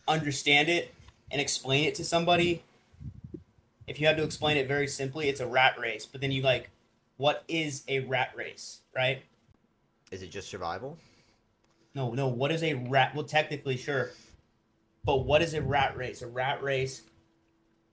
understand 0.07 0.69
it 0.69 0.93
and 1.31 1.41
explain 1.41 1.85
it 1.85 1.95
to 1.97 2.05
somebody. 2.05 2.63
If 3.87 4.01
you 4.01 4.07
had 4.07 4.17
to 4.17 4.23
explain 4.25 4.57
it 4.57 4.67
very 4.67 4.89
simply, 4.89 5.29
it's 5.29 5.41
a 5.41 5.47
rat 5.47 5.79
race. 5.79 6.07
But 6.07 6.21
then 6.23 6.33
you 6.33 6.43
like, 6.43 6.71
what 7.19 7.45
is 7.49 7.83
a 7.89 8.01
rat 8.01 8.33
race, 8.37 8.81
right? 8.95 9.23
is 10.11 10.23
it 10.23 10.31
just 10.31 10.49
survival? 10.49 10.97
No, 11.95 12.13
no. 12.13 12.29
What 12.29 12.51
is 12.51 12.63
a 12.63 12.75
rat? 12.75 13.15
Well, 13.15 13.25
technically, 13.25 13.77
sure. 13.77 14.11
But 15.05 15.19
what 15.27 15.43
is 15.43 15.55
a 15.55 15.63
rat 15.63 15.97
race? 15.97 16.23
A 16.23 16.27
rat 16.27 16.63
race 16.63 17.03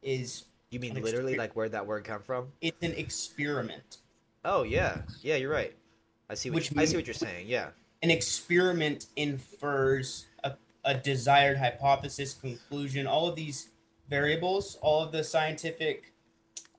is 0.02 0.46
You 0.70 0.80
mean 0.80 0.96
literally 0.96 1.34
exper- 1.34 1.38
like 1.38 1.56
where'd 1.56 1.74
that 1.74 1.86
word 1.86 2.04
come 2.04 2.22
from? 2.22 2.48
it's 2.62 2.82
an 2.84 2.94
experiment. 2.94 3.98
Oh 4.44 4.64
yeah, 4.64 5.02
yeah, 5.22 5.36
you're 5.36 5.52
right. 5.52 5.76
I 6.30 6.34
see 6.34 6.50
what 6.50 6.56
Which 6.56 6.72
you, 6.72 6.82
I 6.82 6.86
see 6.86 6.96
what 6.96 7.06
you're 7.06 7.14
saying. 7.14 7.48
Yeah, 7.48 7.68
An 8.02 8.10
experiment 8.10 9.06
infers 9.16 10.26
a, 10.44 10.54
a 10.84 10.96
desired 10.96 11.58
hypothesis, 11.58 12.34
conclusion, 12.34 13.06
all 13.06 13.28
of 13.28 13.36
these 13.36 13.70
variables, 14.10 14.78
all 14.82 15.04
of 15.04 15.12
the 15.12 15.24
scientific 15.24 16.14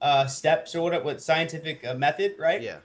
uh, 0.00 0.26
steps 0.26 0.74
or 0.74 0.90
what, 0.90 1.04
what 1.04 1.22
scientific 1.22 1.86
uh, 1.86 1.94
method, 1.94 2.34
right? 2.38 2.60
yeah, 2.62 2.78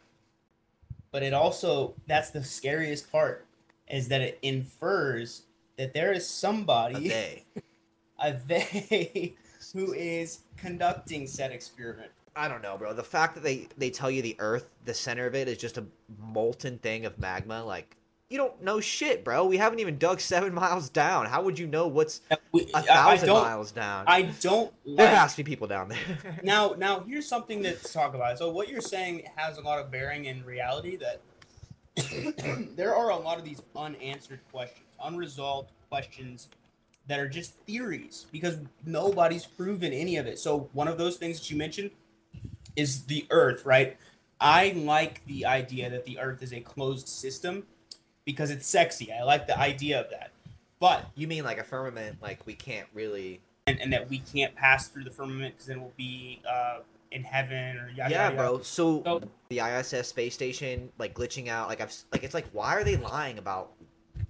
But 1.11 1.23
it 1.23 1.33
also 1.33 1.95
that's 2.05 2.29
the 2.29 2.43
scariest 2.43 3.11
part 3.11 3.46
is 3.89 4.07
that 4.09 4.21
it 4.21 4.39
infers 4.41 5.43
that 5.77 5.93
there 5.93 6.11
is 6.11 6.23
a 6.23 6.25
somebody 6.25 7.07
they. 7.09 7.43
a 8.19 8.33
they 8.47 9.33
who 9.73 9.93
is 9.93 10.39
conducting 10.57 11.27
said 11.27 11.51
experiment. 11.51 12.11
I 12.35 12.47
don't 12.47 12.61
know, 12.61 12.77
bro. 12.77 12.93
The 12.93 13.03
fact 13.03 13.35
that 13.35 13.43
they 13.43 13.67
they 13.77 13.89
tell 13.89 14.11
you 14.11 14.21
the 14.21 14.35
Earth, 14.39 14.75
the 14.85 14.93
center 14.93 15.25
of 15.25 15.35
it 15.35 15.47
is 15.47 15.57
just 15.57 15.77
a 15.77 15.85
molten 16.19 16.77
thing 16.79 17.05
of 17.05 17.17
magma, 17.19 17.63
like 17.63 17.95
you 18.29 18.37
don't 18.37 18.61
know 18.61 18.79
shit, 18.81 19.23
bro. 19.23 19.45
We 19.45 19.57
haven't 19.57 19.79
even 19.79 19.97
dug 19.97 20.19
seven 20.19 20.53
miles 20.63 20.89
down. 20.89 21.25
How 21.27 21.41
would 21.41 21.57
you 21.57 21.65
know 21.67 21.87
what's 21.87 22.21
We- 22.51 22.67
a 22.73 22.81
thousand 22.81 23.29
miles 23.29 23.71
down? 23.71 24.03
I 24.07 24.23
don't 24.41 24.71
there 24.85 25.07
like 25.07 25.15
has 25.15 25.31
to 25.35 25.43
be 25.43 25.49
people 25.49 25.67
down 25.67 25.89
there. 25.89 26.39
now. 26.43 26.75
Now 26.77 26.99
here's 27.01 27.27
something 27.27 27.63
to 27.63 27.73
talk 27.75 28.13
about. 28.13 28.37
So 28.37 28.49
what 28.51 28.69
you're 28.69 28.81
saying 28.81 29.23
has 29.35 29.57
a 29.57 29.61
lot 29.61 29.79
of 29.79 29.89
bearing 29.91 30.25
in 30.25 30.43
reality. 30.43 30.95
That 30.97 31.21
there 32.75 32.95
are 32.95 33.09
a 33.09 33.15
lot 33.15 33.37
of 33.37 33.45
these 33.45 33.61
unanswered 33.75 34.39
questions, 34.51 34.85
unresolved 35.03 35.71
questions 35.89 36.49
that 37.07 37.19
are 37.19 37.27
just 37.27 37.53
theories 37.65 38.25
because 38.31 38.57
nobody's 38.85 39.45
proven 39.45 39.93
any 39.93 40.17
of 40.17 40.27
it. 40.27 40.39
So 40.39 40.69
one 40.73 40.87
of 40.87 40.97
those 40.97 41.17
things 41.17 41.39
that 41.39 41.49
you 41.49 41.57
mentioned 41.57 41.91
is 42.75 43.05
the 43.05 43.25
Earth, 43.29 43.65
right? 43.65 43.97
I 44.39 44.73
like 44.75 45.25
the 45.25 45.45
idea 45.45 45.89
that 45.89 46.05
the 46.05 46.19
Earth 46.19 46.43
is 46.43 46.53
a 46.53 46.59
closed 46.59 47.07
system 47.07 47.63
because 48.25 48.51
it's 48.51 48.67
sexy. 48.67 49.11
I 49.11 49.23
like 49.23 49.47
the 49.47 49.57
idea 49.57 49.99
of 49.99 50.09
that. 50.11 50.31
But 50.79 51.05
you 51.15 51.27
mean 51.27 51.43
like 51.43 51.57
a 51.57 51.63
firmament? 51.63 52.21
Like 52.21 52.45
we 52.45 52.53
can't 52.53 52.87
really? 52.93 53.41
And, 53.67 53.79
and 53.81 53.93
that 53.93 54.09
we 54.09 54.19
can't 54.19 54.55
pass 54.55 54.87
through 54.87 55.03
the 55.03 55.11
firmament 55.11 55.53
because 55.55 55.67
then 55.67 55.81
we'll 55.81 55.93
be 55.97 56.41
uh, 56.49 56.79
in 57.11 57.23
heaven 57.23 57.77
or 57.77 57.89
yada, 57.89 58.11
yeah, 58.11 58.23
yada, 58.25 58.35
bro. 58.35 58.61
So 58.61 59.03
So- 59.03 59.21
the 59.49 59.59
ISS 59.59 60.07
space 60.07 60.33
station 60.33 60.89
like 60.97 61.13
glitching 61.13 61.47
out. 61.49 61.67
Like 61.67 61.81
I've 61.81 61.93
like 62.11 62.23
it's 62.23 62.33
like 62.33 62.47
why 62.53 62.75
are 62.75 62.83
they 62.83 62.95
lying 62.97 63.37
about 63.37 63.73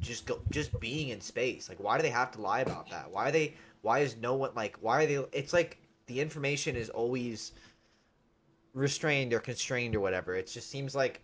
just 0.02 0.26
go 0.26 0.40
just 0.50 0.78
being 0.80 1.10
in 1.10 1.22
space? 1.22 1.70
Like 1.70 1.80
why 1.80 1.98
do 1.98 2.04
they 2.04 2.10
have 2.10 2.32
to 2.32 2.42
lie 2.42 2.62
about 2.62 2.90
that? 2.90 3.10
Why 3.12 3.30
are 3.30 3.32
they 3.32 3.54
why 3.82 4.00
is 4.00 4.18
no 4.18 4.36
one 4.36 4.52
like 4.56 4.78
why 4.82 5.04
are 5.04 5.08
they 5.08 5.24
it's 5.32 5.54
like 5.54 5.80
the 6.08 6.20
information 6.20 6.76
is 6.76 6.90
always 6.90 7.52
restrained 8.74 9.34
or 9.34 9.40
constrained 9.40 9.96
or 9.96 10.00
whatever 10.00 10.36
it 10.36 10.46
just 10.46 10.70
seems 10.70 10.94
like 10.94 11.22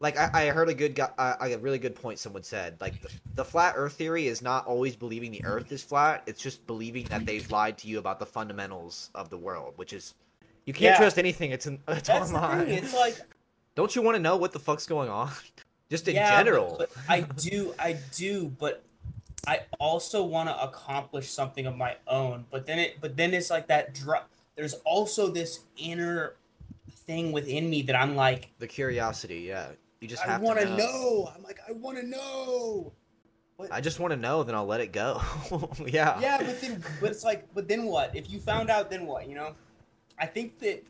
like 0.00 0.16
i, 0.18 0.30
I 0.32 0.46
heard 0.50 0.68
a 0.68 0.74
good 0.74 0.94
guy 0.94 1.10
uh, 1.18 1.36
a 1.40 1.58
really 1.58 1.78
good 1.78 1.94
point 1.94 2.18
someone 2.18 2.42
said 2.42 2.76
like 2.80 3.00
the, 3.02 3.08
the 3.34 3.44
flat 3.44 3.74
earth 3.76 3.94
theory 3.94 4.26
is 4.28 4.42
not 4.42 4.66
always 4.66 4.94
believing 4.96 5.30
the 5.30 5.44
earth 5.44 5.72
is 5.72 5.82
flat 5.82 6.22
it's 6.26 6.40
just 6.42 6.66
believing 6.66 7.04
that 7.06 7.26
they've 7.26 7.50
lied 7.50 7.76
to 7.78 7.88
you 7.88 7.98
about 7.98 8.18
the 8.18 8.26
fundamentals 8.26 9.10
of 9.14 9.28
the 9.30 9.36
world 9.38 9.72
which 9.76 9.92
is 9.92 10.14
you 10.64 10.72
can't 10.72 10.94
Yeah. 10.94 10.98
trust 10.98 11.18
anything 11.18 11.50
it's, 11.50 11.66
in, 11.66 11.80
it's 11.88 12.08
That's 12.08 12.32
online. 12.32 12.68
It's 12.68 12.94
like 12.94 13.16
don't 13.74 13.94
you 13.96 14.02
want 14.02 14.16
to 14.16 14.22
know 14.22 14.36
what 14.36 14.52
the 14.52 14.58
fuck's 14.58 14.86
going 14.86 15.08
on 15.08 15.30
just 15.90 16.06
in 16.08 16.14
yeah, 16.14 16.30
but- 16.30 16.36
general 16.44 16.76
But, 16.78 16.90
I 17.08 17.20
do, 17.22 17.74
I 17.78 17.96
do, 18.14 18.48
but 18.58 18.82
I 19.46 19.60
also 19.80 20.24
want 20.24 20.48
to 20.50 20.62
accomplish 20.62 21.30
something 21.30 21.64
of 21.66 21.74
my 21.76 21.96
own. 22.06 22.44
But 22.50 22.66
then 22.66 22.78
it, 22.78 22.98
but 23.00 23.16
then 23.16 23.32
it's 23.32 23.48
like 23.48 23.68
that. 23.68 23.94
Dr- 23.94 24.24
There's 24.56 24.74
also 24.84 25.28
this 25.30 25.60
inner 25.78 26.34
thing 27.06 27.32
within 27.32 27.70
me 27.70 27.80
that 27.82 27.96
I'm 27.96 28.14
like, 28.14 28.50
the 28.58 28.66
curiosity 28.66 29.40
yeah 29.48 29.68
you 30.00 30.08
just 30.08 30.26
I 30.26 30.38
want 30.38 30.58
to 30.60 30.66
to 30.66 30.76
know. 30.76 31.30
I'm 31.34 31.42
like, 31.42 31.60
I 31.68 31.72
want 31.72 31.98
to 31.98 32.06
know. 32.06 32.92
I 33.72 33.80
just 33.80 33.98
want 33.98 34.12
to 34.12 34.16
know, 34.16 34.44
then 34.44 34.54
I'll 34.54 34.66
let 34.66 34.80
it 34.80 34.92
go. 34.92 35.20
yeah. 35.86 36.18
Yeah, 36.20 36.38
but 36.38 36.60
then, 36.60 36.82
but 37.00 37.10
it's 37.10 37.24
like, 37.24 37.52
but 37.54 37.66
then 37.66 37.86
what? 37.86 38.14
If 38.14 38.30
you 38.30 38.38
found 38.38 38.70
out, 38.70 38.88
then 38.88 39.04
what? 39.04 39.28
You 39.28 39.34
know, 39.34 39.56
I 40.16 40.26
think 40.26 40.60
that 40.60 40.84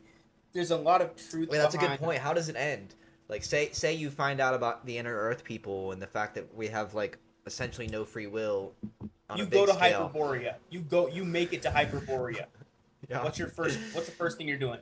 there's 0.53 0.69
a 0.69 0.77
lot 0.77 1.01
of 1.01 1.15
truth. 1.15 1.49
Wait, 1.49 1.57
that's 1.57 1.73
a 1.73 1.79
good 1.79 1.97
point. 1.99 2.19
How 2.19 2.31
does 2.33 2.47
it 2.47 2.55
end? 2.55 2.93
Like, 3.27 3.43
say, 3.43 3.69
say 3.71 3.93
you 3.93 4.11
find 4.11 4.39
out 4.39 4.53
about 4.53 4.85
the 4.85 4.97
inner 4.97 5.15
Earth 5.15 5.43
people 5.43 5.91
and 5.93 6.01
the 6.01 6.07
fact 6.07 6.35
that 6.35 6.55
we 6.55 6.67
have 6.67 6.93
like 6.93 7.17
essentially 7.47 7.87
no 7.87 8.05
free 8.05 8.27
will. 8.27 8.73
On 9.31 9.37
You 9.37 9.45
go 9.47 9.65
to 9.65 9.73
scale. 9.73 10.11
Hyperborea. 10.13 10.55
You 10.69 10.81
go. 10.81 11.07
You 11.07 11.25
make 11.25 11.53
it 11.53 11.63
to 11.63 11.69
Hyperborea. 11.69 12.45
Yeah. 13.09 13.23
What's 13.23 13.39
your 13.39 13.47
first? 13.47 13.79
What's 13.93 14.07
the 14.07 14.11
first 14.11 14.37
thing 14.37 14.47
you're 14.47 14.59
doing? 14.59 14.77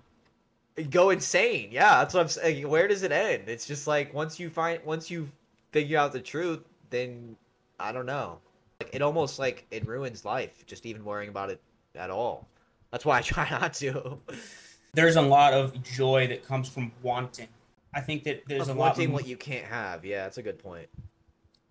Go 0.89 1.09
insane. 1.09 1.69
Yeah, 1.71 1.99
that's 1.99 2.13
what 2.13 2.21
I'm 2.21 2.27
saying. 2.27 2.67
Where 2.69 2.87
does 2.87 3.03
it 3.03 3.11
end? 3.11 3.49
It's 3.49 3.65
just 3.65 3.87
like 3.87 4.13
once 4.13 4.39
you 4.39 4.49
find, 4.49 4.83
once 4.85 5.09
you 5.09 5.27
figure 5.71 5.97
out 5.97 6.13
the 6.13 6.19
truth, 6.21 6.59
then 6.91 7.35
I 7.79 7.91
don't 7.91 8.05
know. 8.05 8.39
Like 8.79 8.93
it 8.93 9.01
almost 9.01 9.39
like 9.39 9.65
it 9.71 9.87
ruins 9.87 10.23
life. 10.23 10.65
Just 10.67 10.85
even 10.85 11.03
worrying 11.03 11.29
about 11.29 11.49
it 11.49 11.59
at 11.95 12.11
all. 12.11 12.47
That's 12.91 13.05
why 13.05 13.17
I 13.17 13.21
try 13.23 13.49
not 13.49 13.73
to. 13.75 14.19
There's 14.93 15.15
a 15.15 15.21
lot 15.21 15.53
of 15.53 15.81
joy 15.83 16.27
that 16.27 16.45
comes 16.45 16.69
from 16.69 16.91
wanting. 17.01 17.47
I 17.93 18.01
think 18.01 18.23
that 18.25 18.43
there's 18.47 18.63
Of 18.63 18.75
a 18.75 18.79
lot. 18.79 18.97
wanting 18.97 19.11
what 19.11 19.25
you 19.27 19.35
can't 19.37 19.65
have. 19.65 20.05
Yeah, 20.05 20.23
that's 20.23 20.37
a 20.37 20.43
good 20.43 20.59
point. 20.59 20.87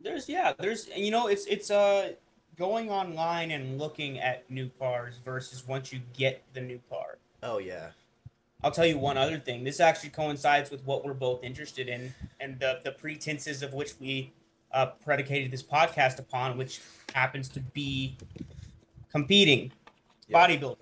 There's 0.00 0.28
yeah. 0.28 0.52
There's 0.58 0.88
you 0.96 1.12
know 1.12 1.28
it's 1.28 1.46
it's 1.46 1.70
uh 1.70 2.14
going 2.56 2.90
online 2.90 3.52
and 3.52 3.78
looking 3.78 4.18
at 4.18 4.50
new 4.50 4.68
cars 4.80 5.18
versus 5.24 5.66
once 5.66 5.92
you 5.92 6.00
get 6.16 6.42
the 6.54 6.60
new 6.60 6.80
car. 6.90 7.18
Oh 7.42 7.58
yeah. 7.58 7.90
I'll 8.66 8.72
tell 8.72 8.84
you 8.84 8.98
one 8.98 9.16
other 9.16 9.38
thing. 9.38 9.62
This 9.62 9.78
actually 9.78 10.10
coincides 10.10 10.72
with 10.72 10.84
what 10.84 11.04
we're 11.04 11.14
both 11.14 11.44
interested 11.44 11.86
in 11.88 12.12
and 12.40 12.58
the, 12.58 12.80
the 12.82 12.90
pretenses 12.90 13.62
of 13.62 13.72
which 13.72 13.92
we 14.00 14.32
uh, 14.72 14.86
predicated 15.04 15.52
this 15.52 15.62
podcast 15.62 16.18
upon, 16.18 16.58
which 16.58 16.80
happens 17.14 17.48
to 17.50 17.60
be 17.60 18.16
competing, 19.08 19.70
Yeah. 20.26 20.48
bodybuilding. 20.48 20.78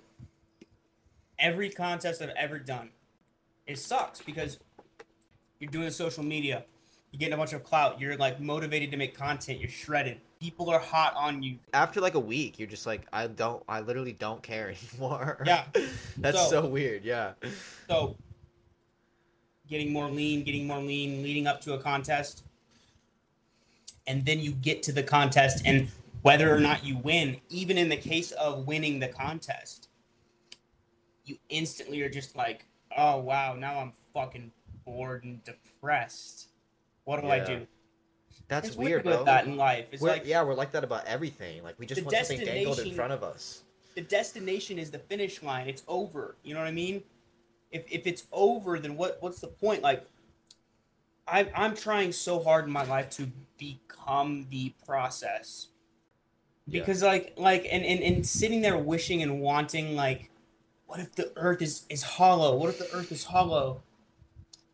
Every 1.39 1.69
contest 1.69 2.23
I've 2.23 2.31
ever 2.31 2.59
done, 2.59 2.89
it 3.67 3.79
sucks 3.79 4.23
because 4.23 4.59
you're 5.59 5.71
doing 5.71 5.91
social 5.91 6.25
media, 6.25 6.65
you're 7.13 7.19
getting 7.19 7.35
a 7.35 7.37
bunch 7.37 7.53
of 7.53 7.65
clout, 7.65 8.01
you're 8.01 8.17
like 8.17 8.41
motivated 8.41 8.93
to 8.93 8.97
make 8.97 9.15
content, 9.15 9.61
you're 9.61 9.69
shredded. 9.69 10.23
People 10.45 10.69
are 10.69 10.79
hot 10.79 11.15
on 11.17 11.43
you. 11.43 11.57
after 11.73 12.03
like 12.03 12.13
a 12.17 12.21
week, 12.21 12.59
you're 12.59 12.69
just 12.69 12.85
like, 12.85 13.07
I 13.15 13.29
don't, 13.29 13.63
I 13.67 13.81
literally 13.81 14.13
don't 14.13 14.43
care 14.43 14.75
anymore. 14.93 15.43
Yeah. 15.47 15.65
That's 16.19 16.37
So- 16.39 16.51
so, 16.51 16.67
weird. 16.67 17.03
Yeah. 17.03 17.33
So, 17.89 18.15
getting 19.67 19.91
more 19.91 20.11
lean, 20.11 20.45
getting 20.45 20.67
more 20.67 20.81
lean, 20.81 21.23
leading 21.23 21.47
up 21.47 21.63
to 21.63 21.73
a 21.73 21.79
contest. 21.79 22.45
And 24.07 24.27
then 24.27 24.39
you 24.39 24.53
get 24.53 24.83
to 24.83 24.93
the 24.93 25.03
contest, 25.03 25.63
and 25.65 25.89
whether 26.21 26.55
or 26.55 26.61
not 26.61 26.85
you 26.85 26.99
win, 26.99 27.41
even 27.49 27.79
in 27.79 27.89
the 27.89 27.97
case 27.97 28.33
of 28.33 28.67
winning 28.67 28.99
the 28.99 29.09
contest, 29.09 29.89
you 31.25 31.39
instantly 31.49 32.03
are 32.03 32.11
just 32.11 32.37
like, 32.37 32.67
oh, 32.99 33.17
wow, 33.17 33.55
now 33.55 33.79
I'm 33.79 33.93
fucking 34.13 34.53
bored 34.85 35.25
and 35.25 35.43
depressed. 35.45 36.49
What 37.05 37.23
do 37.23 37.29
I 37.31 37.39
do? 37.41 37.67
That's 38.49 38.69
It's 38.69 38.77
weird, 38.77 39.05
bro. 39.05 39.25
that 39.25 39.47
in 39.47 39.57
life. 39.57 39.87
It's 39.93 40.03
We're, 40.03 40.11
like 40.11 40.27
yeah, 40.27 40.43
we're 40.43 40.55
like 40.55 40.73
that 40.73 40.85
about 40.85 41.07
everything. 41.07 41.63
Like 41.63 41.79
we 41.79 41.87
just 41.87 42.03
want 42.03 42.17
something 42.17 42.45
dangled 42.45 42.79
in 42.79 42.95
front 42.95 43.13
of 43.13 43.23
us. 43.23 43.63
the 43.95 44.03
destination 44.03 44.79
is 44.79 44.91
the 44.91 44.99
finish 44.99 45.43
line. 45.43 45.69
It's 45.69 45.83
over. 45.89 46.37
You 46.43 46.55
know 46.55 46.61
what 46.61 46.67
I 46.69 46.73
mean? 46.73 47.03
If 47.71 47.85
if 47.91 48.07
it's 48.07 48.25
over, 48.33 48.79
then 48.79 48.97
what 48.97 49.19
what's 49.21 49.41
the 49.41 49.49
point? 49.49 49.83
Like 49.83 50.07
I 51.27 51.51
I'm 51.55 51.75
trying 51.75 52.13
so 52.13 52.43
hard 52.43 52.67
in 52.67 52.71
my 52.71 52.85
life 52.85 53.11
to 53.11 53.31
become 53.59 54.47
the 54.51 54.75
process. 54.87 55.69
Yeah. 56.67 56.81
Because 56.81 57.03
like 57.03 57.35
like 57.37 57.67
and, 57.71 57.85
and 57.85 58.03
and 58.03 58.27
sitting 58.27 58.61
there 58.63 58.77
wishing 58.79 59.23
and 59.23 59.41
wanting 59.41 59.97
like 59.97 60.31
what 60.87 61.01
if 61.01 61.15
the 61.15 61.33
earth 61.37 61.63
is 61.63 61.85
is 61.89 62.03
hollow? 62.03 62.57
What 62.57 62.69
if 62.71 62.79
the 62.79 62.91
earth 62.93 63.11
is 63.11 63.25
hollow? 63.25 63.83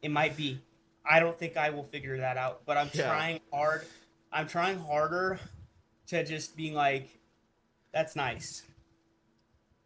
It 0.02 0.11
might 0.11 0.37
be. 0.37 0.61
I 1.08 1.20
don't 1.20 1.38
think 1.38 1.56
I 1.56 1.70
will 1.70 1.84
figure 1.84 2.18
that 2.18 2.36
out, 2.36 2.62
but 2.66 2.76
I'm 2.76 2.90
Yeah. 2.92 3.08
trying 3.08 3.40
hard. 3.52 3.86
I'm 4.32 4.46
trying 4.48 4.78
harder 4.78 5.40
to 6.08 6.24
just 6.24 6.56
being 6.56 6.74
like 6.74 7.08
that's 7.92 8.14
nice. 8.14 8.62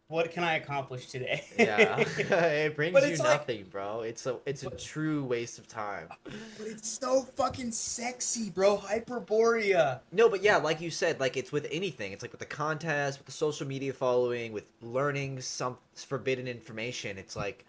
What 0.07 0.29
can 0.31 0.43
I 0.43 0.57
accomplish 0.57 1.07
today? 1.07 1.43
Yeah, 1.57 1.97
it 2.19 2.75
brings 2.75 2.93
But 2.93 3.03
you 3.03 3.09
it's 3.09 3.19
like- 3.19 3.39
nothing, 3.39 3.63
bro. 3.71 4.01
It's 4.01 4.27
a 4.27 4.37
it's 4.45 4.61
a 4.63 4.69
true 4.69 5.23
waste 5.23 5.57
of 5.57 5.67
time. 5.67 6.09
but 6.23 6.67
it's 6.67 6.87
so 6.87 7.21
fucking 7.23 7.71
sexy, 7.71 8.51
bro. 8.51 8.77
Hyperborea. 8.77 10.01
No, 10.11 10.29
but 10.29 10.43
yeah, 10.43 10.57
like 10.57 10.79
you 10.79 10.91
said, 10.91 11.19
like 11.19 11.37
it's 11.37 11.51
with 11.51 11.67
anything. 11.71 12.11
It's 12.11 12.21
like 12.21 12.31
with 12.31 12.39
the 12.39 12.45
contest, 12.45 13.17
with 13.17 13.25
the 13.25 13.31
social 13.31 13.65
media 13.65 13.93
following, 13.93 14.53
with 14.53 14.65
learning 14.83 15.41
some 15.41 15.75
forbidden 15.95 16.47
information. 16.47 17.17
It's 17.17 17.35
like 17.35 17.65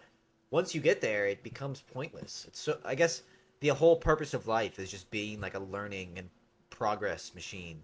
once 0.51 0.75
you 0.75 0.81
get 0.81 1.01
there, 1.01 1.25
it 1.25 1.41
becomes 1.41 1.81
pointless. 1.81 2.45
It's 2.47 2.59
so 2.59 2.77
I 2.85 2.93
guess 2.93 3.23
the 3.59 3.69
whole 3.69 3.95
purpose 3.95 4.33
of 4.33 4.47
life 4.47 4.79
is 4.79 4.91
just 4.91 5.09
being 5.09 5.41
like 5.41 5.55
a 5.55 5.59
learning 5.59 6.13
and 6.17 6.29
progress 6.69 7.33
machine. 7.33 7.81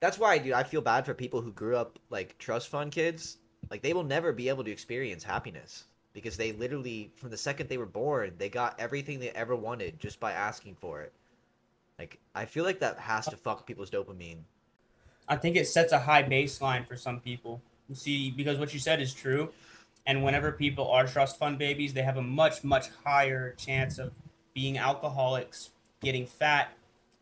That's 0.00 0.18
why, 0.18 0.38
dude, 0.38 0.54
I 0.54 0.62
feel 0.62 0.80
bad 0.80 1.06
for 1.06 1.14
people 1.14 1.40
who 1.40 1.52
grew 1.52 1.76
up 1.76 1.98
like 2.10 2.38
trust 2.38 2.68
fund 2.68 2.92
kids. 2.92 3.38
Like 3.70 3.82
they 3.82 3.92
will 3.92 4.04
never 4.04 4.32
be 4.32 4.48
able 4.48 4.64
to 4.64 4.70
experience 4.70 5.22
happiness 5.22 5.84
because 6.12 6.36
they 6.36 6.52
literally, 6.52 7.12
from 7.14 7.30
the 7.30 7.36
second 7.36 7.68
they 7.68 7.78
were 7.78 7.86
born, 7.86 8.34
they 8.38 8.48
got 8.48 8.80
everything 8.80 9.20
they 9.20 9.30
ever 9.30 9.54
wanted 9.54 10.00
just 10.00 10.18
by 10.18 10.32
asking 10.32 10.76
for 10.76 11.02
it. 11.02 11.12
Like 11.98 12.18
I 12.34 12.46
feel 12.46 12.64
like 12.64 12.80
that 12.80 12.98
has 12.98 13.26
to 13.26 13.36
fuck 13.36 13.66
people's 13.66 13.90
dopamine. 13.90 14.38
I 15.28 15.36
think 15.36 15.56
it 15.56 15.68
sets 15.68 15.92
a 15.92 15.98
high 15.98 16.24
baseline 16.24 16.86
for 16.86 16.96
some 16.96 17.20
people. 17.20 17.62
You 17.88 17.94
see, 17.94 18.30
because 18.30 18.58
what 18.58 18.74
you 18.74 18.80
said 18.80 19.00
is 19.00 19.14
true. 19.14 19.50
And 20.04 20.24
whenever 20.24 20.50
people 20.50 20.90
are 20.90 21.06
trust 21.06 21.38
fund 21.38 21.58
babies, 21.58 21.92
they 21.92 22.02
have 22.02 22.16
a 22.16 22.22
much, 22.22 22.64
much 22.64 22.88
higher 23.04 23.52
chance 23.52 23.98
of 23.98 24.12
being 24.54 24.78
alcoholics, 24.78 25.70
getting 26.02 26.26
fat, 26.26 26.72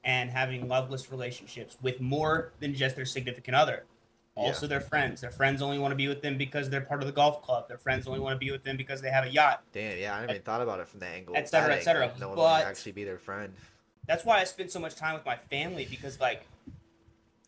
and 0.04 0.30
having 0.30 0.68
loveless 0.68 1.10
relationships 1.10 1.76
with 1.82 2.00
more 2.00 2.52
than 2.60 2.74
just 2.74 2.96
their 2.96 3.04
significant 3.04 3.54
other. 3.54 3.84
Also, 4.36 4.66
their 4.66 4.80
friends. 4.80 5.20
Their 5.20 5.30
friends 5.32 5.60
only 5.60 5.78
want 5.78 5.92
to 5.92 5.96
be 5.96 6.08
with 6.08 6.22
them 6.22 6.38
because 6.38 6.70
they're 6.70 6.80
part 6.80 7.02
of 7.02 7.06
the 7.06 7.12
golf 7.12 7.42
club. 7.42 7.68
Their 7.68 7.76
friends 7.76 8.06
only 8.06 8.20
want 8.20 8.34
to 8.34 8.38
be 8.38 8.50
with 8.50 8.62
them 8.64 8.78
because 8.78 9.02
they 9.02 9.10
have 9.10 9.24
a 9.24 9.28
yacht. 9.28 9.62
Damn, 9.72 9.98
yeah, 9.98 10.14
I 10.14 10.20
never 10.20 10.32
even 10.32 10.42
thought 10.42 10.62
about 10.62 10.80
it 10.80 10.88
from 10.88 11.00
the 11.00 11.06
angle. 11.06 11.36
Et 11.36 11.46
cetera, 11.46 11.74
et. 11.76 12.18
No 12.18 12.28
one 12.28 12.36
But- 12.36 12.64
actually 12.64 12.92
be 12.92 13.04
their 13.04 13.18
friend. 13.18 13.52
That's 14.06 14.24
why 14.24 14.40
I 14.40 14.44
spend 14.44 14.70
so 14.70 14.80
much 14.80 14.94
time 14.96 15.14
with 15.14 15.26
my 15.26 15.36
family 15.36 15.86
because 15.88 16.18
like 16.20 16.46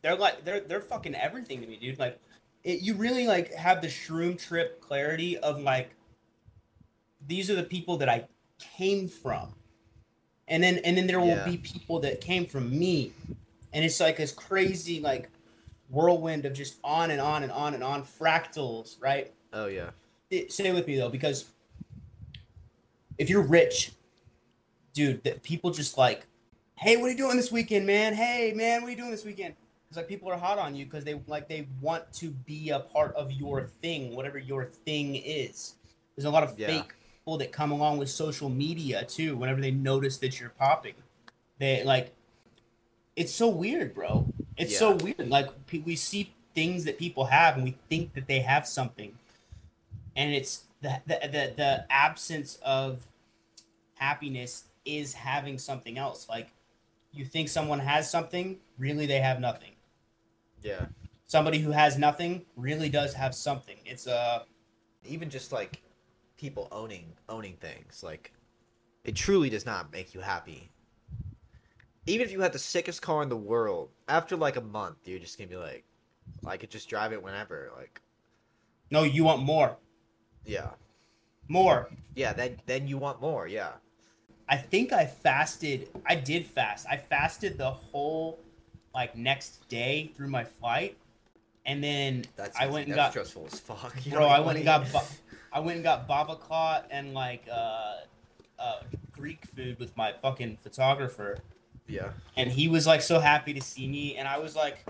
they're 0.02 0.16
like 0.16 0.44
they're 0.44 0.60
they're 0.60 0.80
fucking 0.82 1.14
everything 1.14 1.60
to 1.62 1.66
me, 1.66 1.76
dude. 1.76 1.98
Like 1.98 2.20
it, 2.62 2.82
you 2.82 2.94
really 2.94 3.26
like 3.26 3.52
have 3.54 3.80
the 3.80 3.88
shroom 3.88 4.38
trip 4.38 4.80
clarity 4.80 5.38
of 5.38 5.60
like 5.60 5.90
these 7.26 7.50
are 7.50 7.54
the 7.54 7.62
people 7.62 7.96
that 7.98 8.08
I 8.08 8.26
came 8.58 9.08
from. 9.08 9.54
And 10.48 10.62
then 10.62 10.78
and 10.78 10.96
then 10.96 11.06
there 11.06 11.20
will 11.20 11.28
Yeah. 11.28 11.44
be 11.44 11.56
people 11.56 12.00
that 12.00 12.20
came 12.20 12.46
from 12.46 12.76
me. 12.78 13.12
And 13.72 13.84
it's 13.84 14.00
like 14.00 14.16
this 14.18 14.32
crazy 14.32 15.00
like 15.00 15.30
whirlwind 15.88 16.44
of 16.44 16.52
just 16.52 16.76
on 16.84 17.10
and 17.10 17.20
on 17.20 17.42
and 17.42 17.52
on 17.52 17.74
and 17.74 17.82
on 17.84 18.02
fractals, 18.02 19.00
right? 19.00 19.32
Oh 19.52 19.66
yeah, 19.66 19.90
it, 20.30 20.52
stay 20.52 20.72
with 20.72 20.86
me 20.86 20.96
though 20.96 21.08
because 21.10 21.46
if 23.18 23.28
you're 23.28 23.42
rich 23.42 23.92
dude 24.94 25.22
that 25.24 25.42
people 25.42 25.70
just 25.70 25.96
like 25.96 26.26
hey 26.76 26.96
what 26.96 27.06
are 27.06 27.10
you 27.10 27.16
doing 27.16 27.36
this 27.36 27.52
weekend 27.52 27.86
man 27.86 28.14
hey 28.14 28.52
man 28.54 28.80
what 28.82 28.88
are 28.88 28.90
you 28.90 28.96
doing 28.96 29.10
this 29.10 29.24
weekend 29.24 29.54
it's 29.88 29.96
like 29.96 30.08
people 30.08 30.30
are 30.30 30.36
hot 30.38 30.58
on 30.58 30.74
you 30.74 30.84
because 30.84 31.04
they 31.04 31.20
like 31.26 31.48
they 31.48 31.66
want 31.80 32.10
to 32.12 32.30
be 32.30 32.70
a 32.70 32.80
part 32.80 33.14
of 33.14 33.30
your 33.32 33.62
thing 33.80 34.14
whatever 34.14 34.38
your 34.38 34.64
thing 34.64 35.14
is 35.16 35.74
there's 36.16 36.24
a 36.26 36.30
lot 36.30 36.42
of 36.42 36.58
Yeah. 36.58 36.66
fake 36.68 36.92
people 37.22 37.38
that 37.38 37.52
come 37.52 37.70
along 37.70 37.98
with 37.98 38.10
social 38.10 38.48
media 38.48 39.04
too 39.04 39.36
whenever 39.36 39.60
they 39.60 39.70
notice 39.70 40.18
that 40.18 40.38
you're 40.38 40.50
popping 40.50 40.94
they 41.58 41.82
like 41.84 42.12
it's 43.16 43.32
so 43.32 43.48
weird 43.48 43.94
bro. 43.94 44.32
It's 44.56 44.78
so 44.78 44.94
weird. 44.96 45.28
Like 45.28 45.48
we 45.84 45.96
see 45.96 46.34
things 46.54 46.84
that 46.84 46.98
people 46.98 47.26
have 47.26 47.54
and 47.56 47.64
we 47.64 47.76
think 47.88 48.14
that 48.14 48.26
they 48.26 48.40
have 48.40 48.66
something. 48.66 49.14
And 50.16 50.32
it's 50.32 50.64
the 50.80 51.00
the 51.06 51.18
the, 51.22 51.52
the 51.56 51.86
absence 51.90 52.58
of 52.62 53.06
happiness 53.94 54.64
is 54.84 55.14
having 55.14 55.58
something 55.58 55.98
else. 55.98 56.28
Like 56.28 56.50
you 57.12 57.24
think 57.24 57.48
someone 57.48 57.80
has 57.80 58.10
something 58.10 58.58
really 58.78 59.06
they 59.06 59.20
have 59.20 59.40
nothing. 59.40 59.70
Yeah. 60.62 60.86
somebody 61.26 61.58
who 61.58 61.72
has 61.72 61.98
nothing 61.98 62.42
really 62.56 62.88
does 62.88 63.14
have 63.14 63.34
something. 63.34 63.76
It's 63.84 64.06
a 64.06 64.44
Even 65.04 65.28
just 65.28 65.50
like 65.52 65.82
people 66.42 66.68
owning 66.72 67.14
owning 67.28 67.56
things, 67.56 68.02
like 68.02 68.32
it 69.04 69.16
truly 69.16 69.48
does 69.48 69.64
not 69.64 69.92
make 69.92 70.12
you 70.14 70.20
happy. 70.20 70.70
Even 72.04 72.26
if 72.26 72.32
you 72.32 72.40
had 72.40 72.52
the 72.52 72.58
sickest 72.58 73.00
car 73.00 73.22
in 73.22 73.28
the 73.28 73.36
world, 73.36 73.90
after 74.08 74.36
like 74.36 74.56
a 74.56 74.60
month, 74.60 74.96
you're 75.04 75.20
just 75.20 75.38
gonna 75.38 75.48
be 75.48 75.56
like, 75.56 75.84
I 76.44 76.56
could 76.56 76.70
just 76.70 76.88
drive 76.88 77.12
it 77.12 77.22
whenever. 77.22 77.70
Like, 77.76 78.02
no 78.90 79.04
you 79.04 79.24
want 79.24 79.42
more 79.42 79.78
yeah, 80.44 80.70
more 81.48 81.88
yeah. 82.14 82.32
Then 82.32 82.56
then 82.66 82.88
you 82.88 82.98
want 82.98 83.20
more. 83.20 83.46
Yeah. 83.46 83.72
I 84.48 84.56
think 84.56 84.92
I 84.92 85.06
fasted. 85.06 85.88
I 86.06 86.16
did 86.16 86.44
fast. 86.44 86.86
I 86.90 86.96
fasted 86.96 87.58
the 87.58 87.70
whole 87.70 88.40
like 88.94 89.16
next 89.16 89.66
day 89.68 90.12
through 90.16 90.28
my 90.28 90.44
flight, 90.44 90.96
and 91.64 91.82
then 91.82 92.24
That's 92.36 92.58
I 92.58 92.66
went 92.66 92.86
and 92.86 92.96
got 92.96 93.12
stressful 93.12 93.46
as 93.50 93.60
fuck. 93.60 93.94
You 94.04 94.12
bro. 94.12 94.26
I 94.26 94.40
went 94.40 94.56
and 94.56 94.64
got 94.64 94.86
I 95.52 95.60
went 95.60 95.76
and 95.76 95.84
got 95.84 96.08
babaklat 96.08 96.84
and 96.90 97.14
like 97.14 97.46
uh, 97.52 97.94
uh, 98.58 98.80
Greek 99.12 99.44
food 99.46 99.78
with 99.78 99.96
my 99.96 100.12
fucking 100.22 100.56
photographer. 100.56 101.38
Yeah. 101.86 102.10
and 102.36 102.50
he 102.50 102.68
was 102.68 102.86
like 102.86 103.02
so 103.02 103.18
happy 103.18 103.52
to 103.52 103.60
see 103.60 103.86
me, 103.86 104.16
and 104.16 104.26
I 104.26 104.38
was 104.38 104.56
like. 104.56 104.84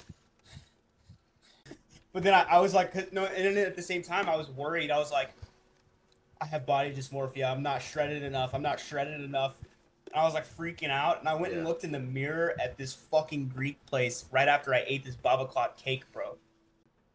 But 2.13 2.23
then 2.23 2.35
I, 2.35 2.43
I 2.43 2.59
was 2.61 2.75
like, 2.75 3.13
no, 3.13 3.25
and 3.25 3.57
then 3.57 3.67
at 3.67 3.75
the 3.75 3.83
same 3.83 4.03
time, 4.03 4.29
I 4.29 4.37
was 4.37 4.51
worried. 4.51 4.91
I 4.91 4.99
was 4.99 5.11
like, 5.11 5.31
I 6.43 6.45
have 6.45 6.67
body 6.67 6.93
dysmorphia. 6.93 7.51
I'm 7.51 7.63
not 7.63 7.81
shredded 7.81 8.23
enough. 8.23 8.55
I'm 8.55 8.63
not 8.63 8.79
shredded 8.79 9.23
enough. 9.23 9.55
And 10.13 10.21
I 10.21 10.25
was 10.25 10.35
like 10.35 10.47
freaking 10.47 10.91
out, 10.91 11.21
and 11.21 11.29
I 11.29 11.35
went 11.35 11.55
and 11.55 11.65
looked 11.65 11.85
in 11.85 11.91
the 11.91 11.99
mirror 11.99 12.55
at 12.63 12.77
this 12.77 12.93
fucking 12.93 13.49
Greek 13.55 13.85
place 13.87 14.27
right 14.31 14.47
after 14.47 14.75
I 14.75 14.85
ate 14.87 15.05
this 15.05 15.17
baba 15.17 15.47
clot 15.47 15.77
cake, 15.77 16.05
bro. 16.13 16.22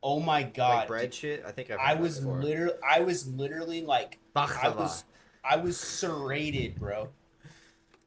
Oh 0.04 0.20
my 0.20 0.44
god! 0.44 0.76
like 0.76 0.88
bread 0.88 1.14
shit. 1.14 1.44
I 1.46 1.52
think 1.52 1.72
I've 1.72 1.80
I 1.80 1.94
was 1.96 2.24
literally, 2.24 2.78
I 2.88 3.02
was 3.02 3.28
literally 3.28 3.82
like, 3.82 4.20
I 4.36 4.70
was, 4.70 5.04
I 5.44 5.58
was 5.58 5.78
serrated, 5.78 6.80
bro. 6.80 7.10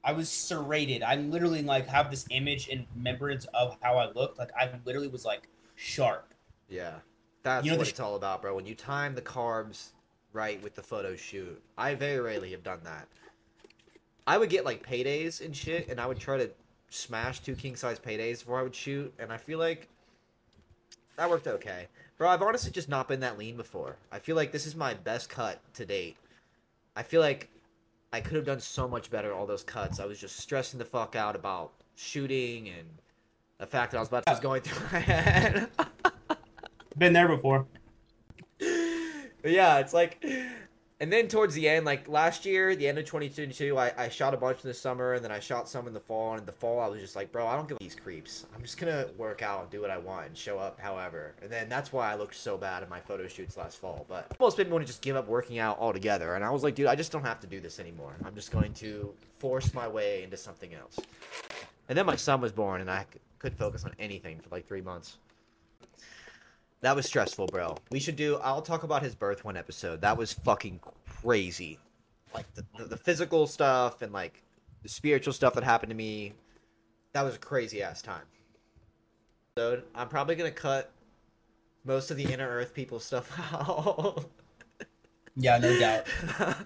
I 0.02 0.12
was 0.12 0.28
serrated. 0.28 1.02
I 1.02 1.16
literally 1.16 1.62
like 1.62 1.86
have 1.88 2.10
this 2.10 2.26
image 2.30 2.68
and 2.68 2.86
remembrance 2.96 3.44
of 3.52 3.76
how 3.82 3.98
I 3.98 4.10
looked. 4.12 4.38
Like 4.38 4.50
I 4.58 4.70
literally 4.84 5.08
was 5.08 5.24
like 5.24 5.48
sharp. 5.74 6.32
Yeah, 6.68 6.94
that's 7.42 7.64
You 7.64 7.72
know 7.72 7.78
what 7.78 7.88
it's 7.88 8.00
all 8.00 8.16
about, 8.16 8.42
bro. 8.42 8.54
When 8.54 8.66
you 8.66 8.74
time 8.74 9.14
the 9.14 9.22
carbs 9.22 9.90
right 10.32 10.62
with 10.62 10.74
the 10.74 10.82
photo 10.82 11.16
shoot, 11.16 11.62
I 11.76 11.94
very 11.94 12.20
rarely 12.20 12.52
have 12.52 12.62
done 12.62 12.80
that. 12.84 13.08
I 14.26 14.38
would 14.38 14.48
get 14.48 14.64
like 14.64 14.86
paydays 14.86 15.44
and 15.44 15.54
shit, 15.54 15.88
and 15.88 16.00
I 16.00 16.06
would 16.06 16.18
try 16.18 16.38
to 16.38 16.50
smash 16.88 17.40
two 17.40 17.54
king 17.54 17.76
size 17.76 17.98
paydays 17.98 18.38
before 18.38 18.58
I 18.58 18.62
would 18.62 18.74
shoot, 18.74 19.12
and 19.18 19.32
I 19.32 19.36
feel 19.36 19.58
like 19.58 19.88
that 21.16 21.28
worked 21.28 21.46
okay, 21.46 21.86
bro. 22.18 22.28
I've 22.28 22.42
honestly 22.42 22.70
just 22.70 22.88
not 22.88 23.08
been 23.08 23.20
that 23.20 23.38
lean 23.38 23.56
before. 23.56 23.96
I 24.10 24.18
feel 24.18 24.36
like 24.36 24.52
this 24.52 24.66
is 24.66 24.74
my 24.74 24.94
best 24.94 25.28
cut 25.28 25.60
to 25.74 25.84
date. 25.84 26.16
I 26.96 27.02
feel 27.02 27.20
like 27.20 27.48
I 28.12 28.20
could 28.20 28.36
have 28.36 28.46
done 28.46 28.60
so 28.60 28.88
much 28.88 29.10
better 29.10 29.32
all 29.32 29.46
those 29.46 29.62
cuts. 29.62 30.00
I 30.00 30.06
was 30.06 30.18
just 30.18 30.36
stressing 30.36 30.78
the 30.78 30.84
fuck 30.84 31.14
out 31.16 31.36
about 31.36 31.72
shooting 31.96 32.68
and 32.68 32.88
the 33.58 33.66
fact 33.66 33.92
that 33.92 33.98
I 33.98 34.00
was 34.00 34.08
about 34.08 34.26
to 34.26 34.32
was 34.32 34.40
going 34.40 34.62
through 34.62 34.86
my 34.92 34.98
head. 34.98 35.68
Been 36.98 37.12
there 37.12 37.28
before. 37.28 37.66
But 39.42 39.52
yeah, 39.52 39.78
it's 39.78 39.94
like, 39.94 40.22
and 41.00 41.10
then 41.10 41.28
towards 41.28 41.54
the 41.54 41.66
end, 41.66 41.86
like 41.86 42.08
last 42.08 42.44
year, 42.44 42.76
the 42.76 42.86
end 42.86 42.98
of 42.98 43.06
2022, 43.06 43.78
I, 43.78 43.92
I 43.96 44.08
shot 44.10 44.34
a 44.34 44.36
bunch 44.36 44.62
in 44.62 44.68
the 44.68 44.74
summer, 44.74 45.14
and 45.14 45.24
then 45.24 45.32
I 45.32 45.40
shot 45.40 45.66
some 45.66 45.88
in 45.88 45.94
the 45.94 46.00
fall. 46.00 46.32
And 46.32 46.40
in 46.40 46.46
the 46.46 46.52
fall, 46.52 46.78
I 46.78 46.88
was 46.88 47.00
just 47.00 47.16
like, 47.16 47.32
bro, 47.32 47.46
I 47.46 47.56
don't 47.56 47.66
give 47.66 47.78
these 47.78 47.94
creeps. 47.94 48.44
I'm 48.54 48.60
just 48.60 48.76
gonna 48.76 49.06
work 49.16 49.40
out 49.40 49.62
and 49.62 49.70
do 49.70 49.80
what 49.80 49.90
I 49.90 49.96
want 49.96 50.26
and 50.26 50.36
show 50.36 50.58
up, 50.58 50.78
however. 50.78 51.34
And 51.40 51.50
then 51.50 51.70
that's 51.70 51.90
why 51.90 52.12
I 52.12 52.16
looked 52.16 52.34
so 52.34 52.58
bad 52.58 52.82
in 52.82 52.90
my 52.90 53.00
photo 53.00 53.26
shoots 53.26 53.56
last 53.56 53.78
fall. 53.78 54.04
But 54.08 54.28
made 54.58 54.66
me 54.66 54.72
want 54.72 54.82
to 54.82 54.86
just 54.86 55.00
give 55.00 55.16
up 55.16 55.26
working 55.26 55.58
out 55.58 55.78
altogether. 55.78 56.34
And 56.34 56.44
I 56.44 56.50
was 56.50 56.62
like, 56.62 56.74
dude, 56.74 56.86
I 56.86 56.96
just 56.96 57.12
don't 57.12 57.24
have 57.24 57.40
to 57.40 57.46
do 57.46 57.60
this 57.60 57.80
anymore. 57.80 58.14
I'm 58.24 58.34
just 58.34 58.50
going 58.50 58.74
to 58.74 59.14
force 59.38 59.72
my 59.72 59.88
way 59.88 60.22
into 60.22 60.36
something 60.36 60.74
else. 60.74 61.00
And 61.88 61.96
then 61.96 62.04
my 62.04 62.16
son 62.16 62.42
was 62.42 62.52
born, 62.52 62.82
and 62.82 62.90
I 62.90 63.06
couldn't 63.38 63.56
focus 63.56 63.84
on 63.84 63.94
anything 63.98 64.38
for 64.38 64.50
like 64.50 64.68
three 64.68 64.82
months. 64.82 65.16
That 66.82 66.96
was 66.96 67.06
stressful, 67.06 67.48
bro. 67.48 67.76
We 67.90 68.00
should 68.00 68.16
do. 68.16 68.36
I'll 68.42 68.62
talk 68.62 68.82
about 68.82 69.02
his 69.02 69.14
birth 69.14 69.44
one 69.44 69.56
episode. 69.56 70.00
That 70.00 70.16
was 70.16 70.32
fucking 70.32 70.80
crazy. 71.22 71.78
Like 72.34 72.52
the, 72.54 72.64
the, 72.78 72.84
the 72.84 72.96
physical 72.96 73.46
stuff 73.46 74.02
and 74.02 74.12
like 74.12 74.42
the 74.82 74.88
spiritual 74.88 75.32
stuff 75.32 75.54
that 75.54 75.64
happened 75.64 75.90
to 75.90 75.96
me. 75.96 76.32
That 77.12 77.22
was 77.22 77.34
a 77.34 77.38
crazy 77.38 77.82
ass 77.82 78.00
time. 78.00 78.22
So 79.58 79.82
I'm 79.94 80.08
probably 80.08 80.36
gonna 80.36 80.50
cut 80.50 80.90
most 81.84 82.10
of 82.10 82.16
the 82.16 82.24
inner 82.24 82.48
Earth 82.48 82.72
people 82.72 83.00
stuff 83.00 83.30
out. 83.52 84.24
Yeah, 85.36 85.58
no 85.58 85.78
doubt. 85.78 86.06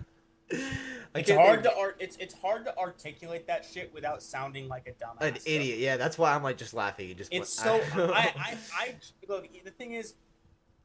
I 1.15 1.21
It's 1.21 1.31
hard 1.31 1.63
think- 1.63 1.75
to 1.75 1.81
art. 1.81 1.97
It's 2.01 2.17
it's 2.17 2.35
hard 2.35 2.65
to 2.65 2.77
articulate 2.79 3.47
that 3.47 3.65
shit 3.65 3.93
without 3.95 4.23
sounding 4.23 4.67
like 4.69 4.89
a 4.89 4.93
dumbass. 5.05 5.29
an 5.29 5.37
idiot. 5.47 5.79
Yeah, 5.79 5.97
that's 5.97 6.19
why 6.19 6.35
I'm 6.35 6.43
like 6.43 6.57
just 6.57 6.75
laughing. 6.75 7.09
and 7.11 7.17
Just 7.19 7.33
It's 7.33 7.51
so 7.51 7.81
I, 7.95 8.33
I 8.37 8.57
I 8.77 8.95
look. 9.29 9.47
The 9.65 9.71
thing 9.71 9.93
is, 9.93 10.15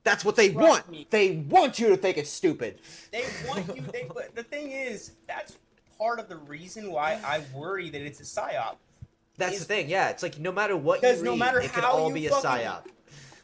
That's 0.04 0.24
what 0.24 0.36
they 0.36 0.52
Trust 0.52 0.70
want. 0.70 0.90
me. 0.92 1.08
They 1.10 1.38
want 1.50 1.80
you 1.80 1.90
to 1.90 1.98
think 1.98 2.18
it's 2.18 2.30
stupid. 2.30 2.80
they 3.12 3.24
want 3.48 3.76
you. 3.76 3.82
They 3.92 4.08
but 4.14 4.36
the 4.36 4.44
thing 4.44 4.72
is, 4.72 5.14
that's 5.28 5.58
part 5.98 6.20
of 6.20 6.30
the 6.30 6.38
reason 6.38 6.92
why 6.92 7.20
I 7.26 7.42
worry 7.56 7.90
that 7.90 8.02
it's 8.02 8.20
a 8.20 8.24
psyop. 8.24 8.76
That's 9.38 9.54
Is- 9.56 9.60
the 9.62 9.66
thing. 9.66 9.90
Yeah, 9.90 10.10
it's 10.10 10.22
like 10.22 10.38
no 10.38 10.52
matter 10.52 10.78
what 10.78 11.02
you 11.02 11.24
no 11.24 11.32
read, 11.32 11.40
matter 11.40 11.60
it 11.60 11.74
could 11.74 11.84
all 11.84 12.12
be 12.12 12.28
a 12.28 12.32
psyop. 12.32 12.84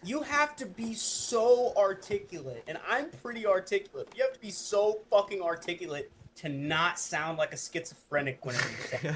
You 0.06 0.22
have 0.22 0.56
to 0.58 0.66
be 0.66 0.94
so 0.94 1.74
articulate, 1.76 2.64
and 2.68 2.78
I'm 2.88 3.10
pretty 3.10 3.46
articulate. 3.46 4.10
You 4.16 4.24
have 4.24 4.34
to 4.34 4.40
be 4.40 4.52
so 4.52 5.00
fucking 5.10 5.42
articulate 5.42 6.12
to 6.36 6.50
not 6.50 7.00
sound 7.00 7.38
like 7.38 7.54
a 7.54 7.58
schizophrenic 7.58 8.40
say. 8.44 9.14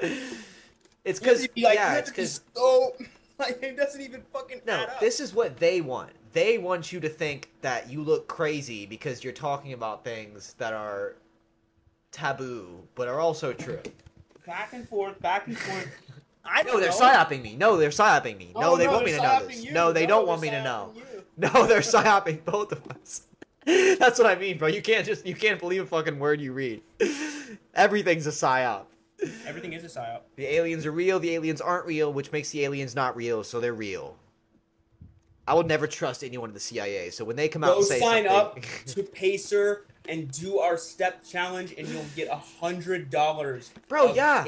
it. 0.00 0.36
it's 1.04 1.20
because 1.20 1.42
like, 1.42 1.50
yeah, 1.54 1.94
it's 1.94 2.10
because 2.10 2.40
so 2.54 2.94
like 3.38 3.62
it 3.62 3.76
doesn't 3.76 4.00
even 4.00 4.22
fucking 4.32 4.62
no, 4.66 4.74
add 4.74 4.88
up. 4.88 5.00
this 5.00 5.20
is 5.20 5.34
what 5.34 5.56
they 5.58 5.80
want. 5.80 6.10
They 6.32 6.58
want 6.58 6.92
you 6.92 6.98
to 7.00 7.08
think 7.08 7.50
that 7.60 7.88
you 7.88 8.02
look 8.02 8.26
crazy 8.26 8.86
because 8.86 9.22
you're 9.22 9.32
talking 9.32 9.72
about 9.72 10.02
things 10.02 10.54
that 10.58 10.72
are 10.72 11.14
taboo 12.10 12.82
but 12.94 13.08
are 13.08 13.20
also 13.20 13.52
true. 13.52 13.80
back 14.46 14.72
and 14.72 14.88
forth, 14.88 15.20
back 15.20 15.46
and 15.46 15.56
forth. 15.56 15.88
I 16.44 16.62
No, 16.62 16.72
don't 16.72 16.80
they're 16.82 16.90
know. 16.90 16.96
psyoping 16.96 17.42
me. 17.42 17.56
No, 17.56 17.76
they're 17.76 17.88
psyoping 17.90 18.36
me. 18.38 18.52
No, 18.54 18.72
Oh, 18.72 18.76
they 18.76 18.86
want 18.88 19.04
me 19.04 19.12
to 19.12 19.22
know 19.22 19.46
this. 19.46 19.64
you. 19.64 19.72
No, 19.72 19.92
they 19.92 20.06
don't 20.06 20.26
want 20.26 20.42
me 20.42 20.50
to 20.50 20.62
know. 20.62 20.92
you. 20.94 21.02
No, 21.36 21.66
they're 21.66 21.80
psyoping 21.80 22.44
both 22.44 22.70
of 22.72 22.82
us. 22.90 23.22
That's 23.66 24.18
what 24.18 24.26
I 24.26 24.34
mean, 24.36 24.58
bro. 24.58 24.68
You 24.68 24.82
can't 24.82 25.06
just 25.06 25.26
you 25.26 25.34
can't 25.34 25.58
believe 25.58 25.82
a 25.82 25.86
fucking 25.86 26.18
word 26.18 26.40
you 26.40 26.52
read. 26.52 26.82
Everything's 27.74 28.26
a 28.26 28.30
psyop. 28.30 28.84
Everything 29.46 29.72
is 29.72 29.84
a 29.84 29.88
psyop. 30.00 30.20
The 30.36 30.46
aliens 30.46 30.84
are 30.86 30.92
real, 30.92 31.18
the 31.18 31.34
aliens 31.34 31.60
aren't 31.60 31.86
real, 31.86 32.12
which 32.12 32.30
makes 32.30 32.50
the 32.50 32.62
aliens 32.64 32.94
not 32.94 33.16
real, 33.16 33.42
so 33.42 33.58
they're 33.60 33.72
real. 33.72 34.16
I 35.46 35.54
would 35.54 35.66
never 35.66 35.86
trust 35.86 36.22
anyone 36.24 36.50
in 36.50 36.54
the 36.54 36.60
CIA, 36.60 37.10
so 37.10 37.24
when 37.24 37.36
they 37.36 37.48
come 37.48 37.64
out 37.64 37.72
Go 37.72 37.76
and 37.78 37.86
say 37.86 38.00
sign 38.00 38.26
up 38.26 38.58
to 38.86 39.02
Pacer 39.02 39.86
and 40.08 40.30
do 40.30 40.58
our 40.58 40.76
step 40.76 41.24
challenge, 41.24 41.74
and 41.76 41.88
you'll 41.88 42.04
get 42.14 42.28
a 42.28 42.36
hundred 42.36 43.10
dollars. 43.10 43.70
Bro, 43.88 44.14
yeah. 44.14 44.44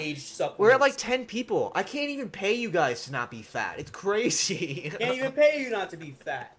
We're 0.59 0.73
at 0.73 0.81
like 0.81 0.97
10 0.97 1.27
people. 1.27 1.73
I 1.75 1.83
can't 1.83 2.11
even 2.11 2.29
pay 2.29 2.55
you 2.55 2.71
guys 2.71 3.05
to 3.07 3.13
not 3.13 3.31
be 3.31 3.43
fat. 3.43 3.77
It's 3.79 3.91
crazy. 3.91 4.93
Can't 4.99 5.17
even 5.17 5.33
pay 5.33 5.63
you 5.63 5.71
not 5.71 5.91
to 5.91 5.97
be 5.97 6.11
fat. 6.11 6.57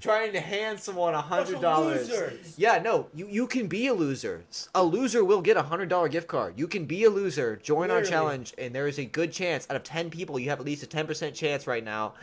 Trying 0.00 0.32
to 0.32 0.40
hand 0.40 0.80
someone 0.80 1.14
a 1.14 1.20
hundred 1.20 1.60
dollars. 1.60 2.10
Yeah, 2.56 2.80
no, 2.82 3.06
you 3.14 3.28
you 3.28 3.46
can 3.46 3.68
be 3.68 3.86
a 3.86 3.94
loser. 3.94 4.42
A 4.74 4.82
loser 4.82 5.24
will 5.24 5.40
get 5.40 5.56
a 5.56 5.62
hundred 5.62 5.88
dollar 5.88 6.08
gift 6.08 6.26
card. 6.26 6.54
You 6.56 6.66
can 6.66 6.86
be 6.86 7.04
a 7.04 7.10
loser, 7.10 7.54
join 7.62 7.92
our 7.92 8.02
challenge, 8.02 8.52
and 8.58 8.74
there 8.74 8.88
is 8.88 8.98
a 8.98 9.04
good 9.04 9.30
chance 9.30 9.68
out 9.70 9.76
of 9.76 9.84
ten 9.84 10.10
people, 10.10 10.40
you 10.40 10.50
have 10.50 10.58
at 10.58 10.66
least 10.66 10.82
a 10.82 10.88
ten 10.88 11.06
percent 11.06 11.36
chance 11.36 11.68
right 11.68 11.84
now 11.84 12.14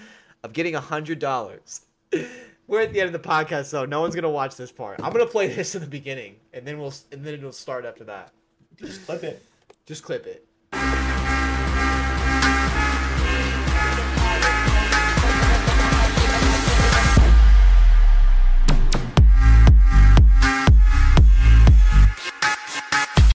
of 0.44 0.52
getting 0.52 0.76
a 0.76 0.82
hundred 0.82 1.20
dollars. 1.20 1.82
We're 2.72 2.80
at 2.80 2.94
the 2.94 3.02
end 3.02 3.14
of 3.14 3.22
the 3.22 3.28
podcast, 3.28 3.70
though. 3.72 3.84
No 3.84 4.00
one's 4.00 4.16
gonna 4.16 4.30
watch 4.30 4.56
this 4.56 4.72
part. 4.72 5.02
I'm 5.04 5.12
gonna 5.12 5.26
play 5.26 5.48
this 5.54 5.76
in 5.76 5.82
the 5.82 5.88
beginning, 5.88 6.38
and 6.54 6.66
then 6.66 6.80
we'll 6.80 6.94
and 7.12 7.22
then 7.22 7.34
it'll 7.34 7.52
start 7.52 7.84
after 7.84 8.06
that. 8.06 8.32
Just 8.78 9.06
clip 9.06 9.26
it. 9.26 9.46
Just 9.86 10.06
clip 10.06 10.26
it. 10.26 10.48